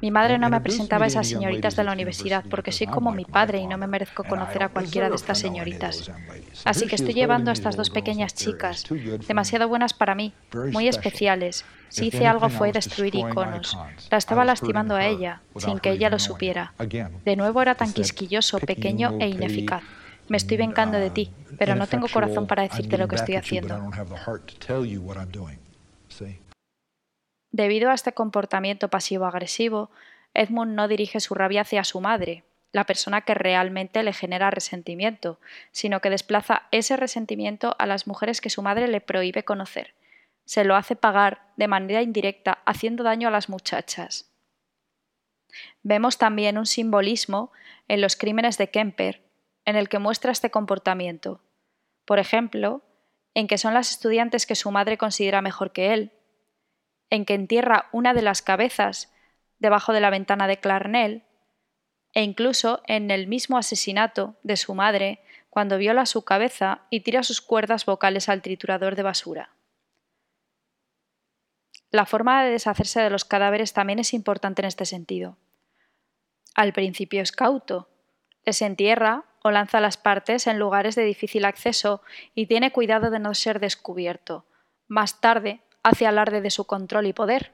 Mi 0.01 0.11
madre 0.11 0.39
no 0.39 0.49
me 0.51 0.61
presentaba 0.61 1.05
a 1.05 1.09
esas 1.09 1.29
señoritas 1.29 1.77
de 1.77 1.85
la 1.85 1.93
universidad 1.93 2.45
porque 2.51 2.73
soy 2.73 2.87
como 2.87 3.13
mi 3.13 3.25
padre 3.25 3.59
y 3.59 3.67
no 3.67 3.79
me 3.79 3.87
merezco 3.87 4.25
conocer 4.25 4.63
a 4.63 4.69
cualquiera 4.69 5.09
de 5.09 5.17
estas 5.17 5.39
señoritas. 5.39 6.11
Así 6.65 6.87
que 6.87 6.97
estoy 6.97 7.15
llevando 7.15 7.51
a 7.51 7.55
estas 7.55 7.77
dos 7.77 7.91
pequeñas 7.91 8.35
chicas, 8.35 8.85
demasiado 9.27 9.69
buenas 9.69 9.93
para 9.93 10.15
mí, 10.15 10.33
muy 10.73 10.89
especiales. 10.89 11.65
Si 11.89 12.07
hice 12.07 12.27
algo 12.27 12.49
fue 12.49 12.73
destruir 12.73 13.15
iconos. 13.15 13.77
La 14.11 14.17
estaba 14.17 14.45
lastimando 14.45 14.95
a 14.95 15.07
ella, 15.07 15.43
sin 15.57 15.79
que 15.79 15.91
ella 15.91 16.09
lo 16.09 16.19
supiera. 16.19 16.73
De 17.25 17.37
nuevo 17.37 17.61
era 17.61 17.75
tan 17.75 17.93
quisquilloso, 17.93 18.59
pequeño 18.59 19.17
e 19.21 19.29
ineficaz. 19.29 19.83
Me 20.29 20.37
estoy 20.37 20.57
vengando 20.57 20.99
de 20.99 21.11
ti, 21.11 21.31
pero 21.59 21.75
no 21.75 21.87
tengo 21.87 22.09
corazón 22.09 22.47
para 22.47 22.63
decirte 22.63 22.97
lo 22.97 23.09
que 23.09 23.17
estoy 23.17 23.37
haciendo. 23.37 23.91
Debido 27.51 27.91
a 27.91 27.95
este 27.95 28.13
comportamiento 28.13 28.89
pasivo-agresivo, 28.89 29.91
Edmund 30.35 30.75
no 30.75 30.89
dirige 30.89 31.21
su 31.21 31.35
rabia 31.35 31.63
hacia 31.63 31.85
su 31.85 32.01
madre, 32.01 32.45
la 32.73 32.85
persona 32.85 33.21
que 33.21 33.35
realmente 33.35 34.03
le 34.03 34.15
genera 34.15 34.51
resentimiento, 34.51 35.39
sino 35.71 36.01
que 36.01 36.09
desplaza 36.09 36.63
ese 36.71 36.97
resentimiento 36.97 37.77
a 37.79 37.87
las 37.87 38.07
mujeres 38.07 38.41
que 38.41 38.49
su 38.49 38.63
madre 38.63 38.89
le 38.89 39.03
prohíbe 39.03 39.45
conocer. 39.45 39.95
Se 40.47 40.65
lo 40.65 40.75
hace 40.75 40.97
pagar 40.97 41.43
de 41.57 41.69
manera 41.69 42.03
indirecta, 42.03 42.59
haciendo 42.65 43.05
daño 43.05 43.29
a 43.29 43.31
las 43.31 43.51
muchachas. 43.51 44.31
Vemos 45.83 46.17
también 46.17 46.57
un 46.57 46.67
simbolismo 46.67 47.53
en 47.89 48.01
los 48.01 48.17
crímenes 48.17 48.57
de 48.57 48.71
Kemper, 48.71 49.21
en 49.65 49.77
el 49.77 49.89
que 49.89 49.99
muestra 49.99 50.33
este 50.33 50.51
comportamiento. 50.51 51.41
Por 52.05 52.19
ejemplo, 52.19 52.83
en 53.35 53.47
que 53.47 53.59
son 53.59 53.75
las 53.75 53.91
estudiantes 53.91 54.47
que 54.47 54.55
su 54.55 54.71
madre 54.71 54.99
considera 54.99 55.43
mejor 55.43 55.73
que 55.73 55.93
él, 55.93 56.13
en 57.11 57.25
que 57.25 57.35
entierra 57.35 57.89
una 57.93 58.15
de 58.15 58.23
las 58.23 58.43
cabezas 58.43 59.13
debajo 59.59 59.93
de 59.93 60.01
la 60.01 60.11
ventana 60.11 60.47
de 60.47 60.59
Clarnell, 60.59 61.25
e 62.15 62.23
incluso 62.23 62.83
en 62.87 63.11
el 63.11 63.27
mismo 63.27 63.57
asesinato 63.57 64.37
de 64.43 64.57
su 64.57 64.75
madre 64.75 65.21
cuando 65.49 65.79
viola 65.79 66.07
su 66.07 66.25
cabeza 66.25 66.83
y 66.91 67.01
tira 67.01 67.23
sus 67.23 67.41
cuerdas 67.41 67.87
vocales 67.87 68.29
al 68.29 68.43
triturador 68.43 68.97
de 68.97 69.03
basura. 69.03 69.51
La 71.91 72.07
forma 72.07 72.43
de 72.43 72.51
deshacerse 72.51 73.01
de 73.01 73.11
los 73.11 73.25
cadáveres 73.25 73.73
también 73.75 73.99
es 73.99 74.15
importante 74.15 74.63
en 74.63 74.69
este 74.69 74.87
sentido. 74.87 75.37
Al 76.55 76.73
principio 76.73 77.23
es 77.23 77.33
cauto, 77.33 77.91
les 78.45 78.63
entierra 78.63 79.25
o 79.43 79.51
lanza 79.51 79.81
las 79.81 79.97
partes 79.97 80.47
en 80.47 80.59
lugares 80.59 80.95
de 80.95 81.05
difícil 81.05 81.45
acceso 81.45 82.03
y 82.35 82.47
tiene 82.47 82.73
cuidado 82.73 83.11
de 83.11 83.19
no 83.19 83.35
ser 83.35 83.61
descubierto. 83.61 84.47
Más 84.89 85.21
tarde 85.21 85.61
hace 85.83 86.07
alarde 86.07 86.41
de 86.41 86.51
su 86.51 86.67
control 86.67 87.07
y 87.07 87.13
poder. 87.13 87.53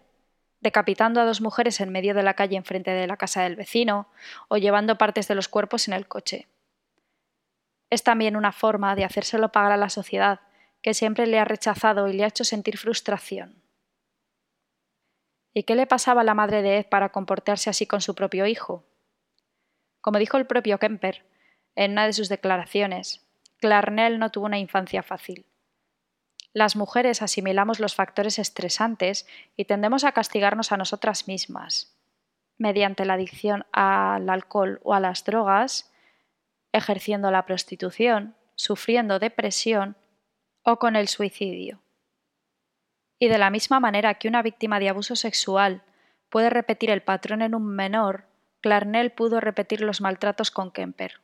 decapitando 0.61 1.21
a 1.21 1.25
dos 1.25 1.41
mujeres 1.41 1.81
en 1.81 1.91
medio 1.91 2.15
de 2.15 2.25
la 2.25 2.35
calle 2.35 2.57
enfrente 2.57 2.91
de 2.91 3.07
la 3.07 3.17
casa 3.17 3.43
del 3.43 3.55
vecino 3.55 4.09
o 4.49 4.57
llevando 4.57 4.99
partes 4.99 5.29
de 5.29 5.37
los 5.37 5.49
cuerpos 5.49 5.87
en 5.87 5.95
el 5.95 6.09
coche. 6.09 6.49
Es 7.91 8.03
también 8.03 8.37
una 8.37 8.51
forma 8.51 8.97
de 8.97 9.05
hacérselo 9.05 9.53
pagar 9.53 9.71
a 9.71 9.77
la 9.77 9.89
sociedad, 9.89 10.41
que 10.83 10.95
siempre 10.95 11.27
le 11.27 11.39
ha 11.39 11.45
rechazado 11.45 12.09
y 12.09 12.13
le 12.13 12.25
ha 12.25 12.29
hecho 12.29 12.45
sentir 12.45 12.77
frustración. 12.77 13.63
¿Y 15.55 15.63
qué 15.63 15.75
le 15.75 15.87
pasaba 15.87 16.21
a 16.21 16.25
la 16.25 16.35
madre 16.35 16.63
de 16.63 16.79
Ed 16.79 16.87
para 16.89 17.11
comportarse 17.11 17.71
así 17.71 17.87
con 17.87 18.01
su 18.01 18.15
propio 18.15 18.47
hijo? 18.47 18.85
Como 20.01 20.19
dijo 20.19 20.37
el 20.37 20.47
propio 20.47 20.79
Kemper 20.79 21.25
en 21.79 21.93
una 21.93 22.07
de 22.07 22.13
sus 22.13 22.29
declaraciones, 22.29 23.25
Clarnell 23.59 24.19
no 24.19 24.31
tuvo 24.31 24.47
una 24.47 24.59
infancia 24.59 25.05
fácil. 25.05 25.47
Las 26.53 26.75
mujeres 26.75 27.23
asimilamos 27.23 27.79
los 27.79 27.95
factores 27.95 28.41
estresantes 28.41 29.29
y 29.57 29.65
tendemos 29.67 30.03
a 30.03 30.11
castigarnos 30.11 30.73
a 30.73 30.77
nosotras 30.77 31.29
mismas, 31.29 31.97
mediante 32.59 33.05
la 33.05 33.15
adicción 33.15 33.65
al 33.71 34.29
alcohol 34.29 34.81
o 34.83 34.93
a 34.93 34.99
las 34.99 35.25
drogas, 35.25 35.93
ejerciendo 36.73 37.31
la 37.31 37.47
prostitución, 37.47 38.35
sufriendo 38.57 39.21
depresión 39.21 39.97
o 40.65 40.81
con 40.81 40.97
el 40.97 41.07
suicidio. 41.07 41.81
Y 43.21 43.29
de 43.29 43.39
la 43.39 43.51
misma 43.51 43.79
manera 43.79 44.15
que 44.15 44.27
una 44.27 44.43
víctima 44.43 44.81
de 44.81 44.89
abuso 44.89 45.15
sexual 45.15 45.85
puede 46.29 46.51
repetir 46.51 46.91
el 46.91 47.03
patrón 47.03 47.41
en 47.41 47.55
un 47.55 47.69
menor, 47.69 48.25
Clarnell 48.63 49.13
pudo 49.13 49.39
repetir 49.39 49.81
los 49.81 50.01
maltratos 50.01 50.51
con 50.51 50.73
Kemper. 50.73 51.21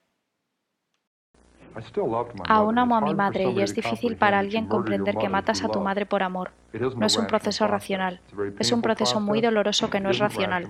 Aún 2.49 2.79
amo 2.79 2.97
a 2.97 3.01
mi 3.01 3.14
madre 3.14 3.51
y 3.51 3.61
es 3.61 3.75
difícil 3.75 4.16
para 4.16 4.39
alguien 4.39 4.66
comprender 4.66 5.16
que 5.16 5.29
matas 5.29 5.64
a 5.64 5.68
tu 5.68 5.81
madre 5.81 6.07
por 6.07 6.22
amor. 6.22 6.53
No 6.72 7.07
es 7.07 7.16
un 7.16 7.27
proceso 7.27 7.66
racional, 7.66 8.20
es 8.59 8.72
un 8.72 8.83
proceso 8.83 9.20
muy 9.20 9.41
doloroso 9.41 9.91
que 9.91 10.01
no 10.01 10.11
es 10.11 10.18
racional. 10.18 10.68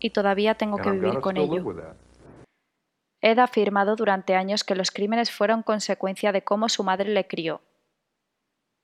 Y 0.00 0.10
todavía 0.10 0.54
tengo 0.54 0.78
que 0.78 0.90
vivir 0.90 1.20
con 1.20 1.36
ello. 1.36 1.74
Ed 3.20 3.38
ha 3.38 3.44
afirmado 3.44 3.96
durante 3.96 4.34
años 4.34 4.64
que 4.64 4.74
los 4.74 4.90
crímenes 4.90 5.30
fueron 5.30 5.62
consecuencia 5.62 6.30
de 6.30 6.44
cómo 6.44 6.68
su 6.68 6.84
madre 6.84 7.08
le 7.08 7.26
crió. 7.26 7.62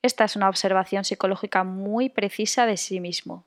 Esta 0.03 0.25
es 0.25 0.35
una 0.35 0.49
observación 0.49 1.05
psicológica 1.05 1.63
muy 1.63 2.09
precisa 2.09 2.65
de 2.65 2.79
sí 2.79 3.01
mismo. 3.01 3.45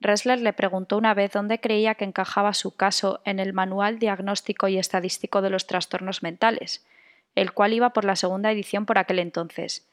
Ressler 0.00 0.40
le 0.40 0.52
preguntó 0.52 0.98
una 0.98 1.14
vez 1.14 1.32
dónde 1.32 1.58
creía 1.58 1.94
que 1.94 2.04
encajaba 2.04 2.52
su 2.52 2.76
caso 2.76 3.20
en 3.24 3.38
el 3.38 3.52
Manual 3.52 3.98
Diagnóstico 3.98 4.68
y 4.68 4.78
Estadístico 4.78 5.40
de 5.40 5.50
los 5.50 5.66
Trastornos 5.66 6.22
Mentales, 6.22 6.86
el 7.34 7.52
cual 7.52 7.72
iba 7.72 7.90
por 7.90 8.04
la 8.04 8.16
segunda 8.16 8.52
edición 8.52 8.84
por 8.84 8.98
aquel 8.98 9.18
entonces. 9.18 9.88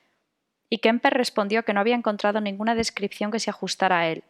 Y 0.70 0.80
Kemper 0.80 1.14
respondió 1.14 1.64
que 1.64 1.74
no 1.74 1.80
había 1.80 1.96
encontrado 1.96 2.42
ninguna 2.42 2.76
descripción 2.76 3.32
que 3.32 3.40
se 3.40 3.50
ajustara 3.50 4.00
a 4.00 4.08
él, 4.08 4.24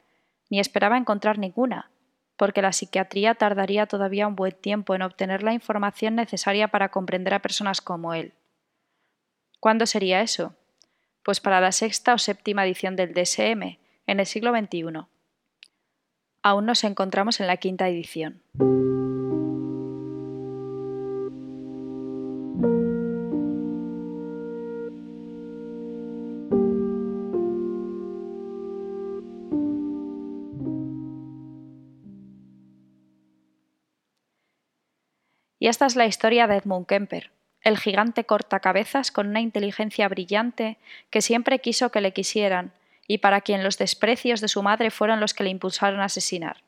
ni 0.49 0.59
esperaba 0.59 0.97
encontrar 0.97 1.39
ninguna, 1.39 1.89
porque 2.38 2.61
la 2.61 2.74
psiquiatría 2.74 3.34
tardaría 3.34 3.88
todavía 3.88 4.28
un 4.28 4.36
buen 4.36 4.53
tiempo 4.53 4.93
en 4.93 5.01
obtener 5.01 5.41
la 5.41 5.53
información 5.53 6.15
necesaria 6.15 6.67
para 6.67 6.89
comprender 6.89 7.34
a 7.34 7.41
personas 7.41 7.82
como 7.82 8.13
él. 8.13 8.34
¿Cuándo 9.59 9.86
sería 9.88 10.21
eso? 10.21 10.55
Pues 11.24 11.39
para 11.39 11.61
la 11.61 11.71
sexta 11.71 12.13
o 12.13 12.17
séptima 12.17 12.65
edición 12.65 12.95
del 12.95 13.13
DSM, 13.13 13.78
en 14.05 14.19
el 14.19 14.26
siglo 14.26 14.51
XXI 14.51 15.12
aún 16.43 16.65
nos 16.65 16.83
encontramos 16.83 17.39
en 17.39 17.47
la 17.47 17.57
quinta 17.57 17.87
edición. 17.87 18.41
Y 35.59 35.67
esta 35.67 35.85
es 35.85 35.95
la 35.95 36.05
historia 36.05 36.45
de 36.45 36.57
Edmund 36.57 36.85
Kemper, 36.85 37.31
el 37.61 37.77
gigante 37.77 38.25
cortacabezas 38.25 39.11
con 39.11 39.29
una 39.29 39.39
inteligencia 39.39 40.09
brillante 40.09 40.77
que 41.09 41.21
siempre 41.21 41.59
quiso 41.59 41.89
que 41.89 42.01
le 42.01 42.11
quisieran 42.11 42.73
y 43.08 43.20
para 43.20 43.41
quien 43.41 43.64
los 43.64 43.78
desprecios 43.78 44.41
de 44.41 44.47
su 44.47 44.64
madre 44.64 44.91
fueron 44.91 45.20
los 45.20 45.34
que 45.34 45.43
le 45.43 45.49
impulsaron 45.49 45.99
a 45.99 46.06
asesinar. 46.06 46.64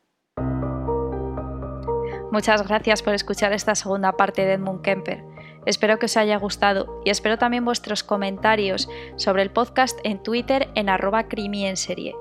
Muchas 2.32 2.68
gracias 2.68 3.02
por 3.02 3.14
escuchar 3.14 3.54
esta 3.54 3.76
segunda 3.76 4.12
parte 4.14 4.46
de 4.46 4.54
Edmund 4.54 4.82
Kemper. 4.82 5.24
Espero 5.66 5.98
que 5.98 6.08
os 6.08 6.18
haya 6.18 6.38
gustado 6.38 7.02
y 7.06 7.10
espero 7.10 7.38
también 7.38 7.64
vuestros 7.66 8.04
comentarios 8.04 8.90
sobre 9.16 9.42
el 9.42 9.52
podcast 9.52 9.98
en 10.04 10.22
Twitter 10.22 10.70
en 10.76 10.90
arroba 10.90 11.28
crimi 11.28 11.66
en 11.66 11.78
serie. 11.78 12.14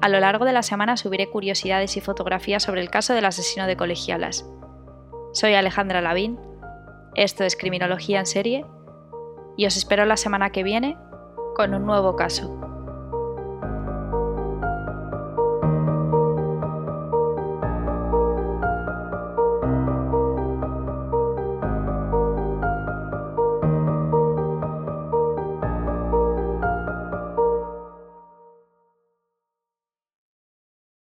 A 0.00 0.08
lo 0.08 0.18
largo 0.18 0.44
de 0.44 0.52
la 0.52 0.62
semana 0.62 0.96
subiré 0.96 1.28
curiosidades 1.28 1.96
y 1.96 2.00
fotografías 2.00 2.62
sobre 2.62 2.80
el 2.80 2.90
caso 2.90 3.12
del 3.12 3.26
asesino 3.26 3.66
de 3.66 3.76
colegialas. 3.76 4.46
Soy 5.32 5.54
Alejandra 5.54 6.00
Lavín, 6.00 6.38
esto 7.14 7.44
es 7.44 7.56
Criminología 7.56 8.20
en 8.20 8.26
serie 8.26 8.64
y 9.56 9.66
os 9.66 9.76
espero 9.76 10.06
la 10.06 10.16
semana 10.16 10.50
que 10.50 10.62
viene 10.62 10.96
con 11.54 11.74
un 11.74 11.84
nuevo 11.84 12.16
caso. 12.16 12.69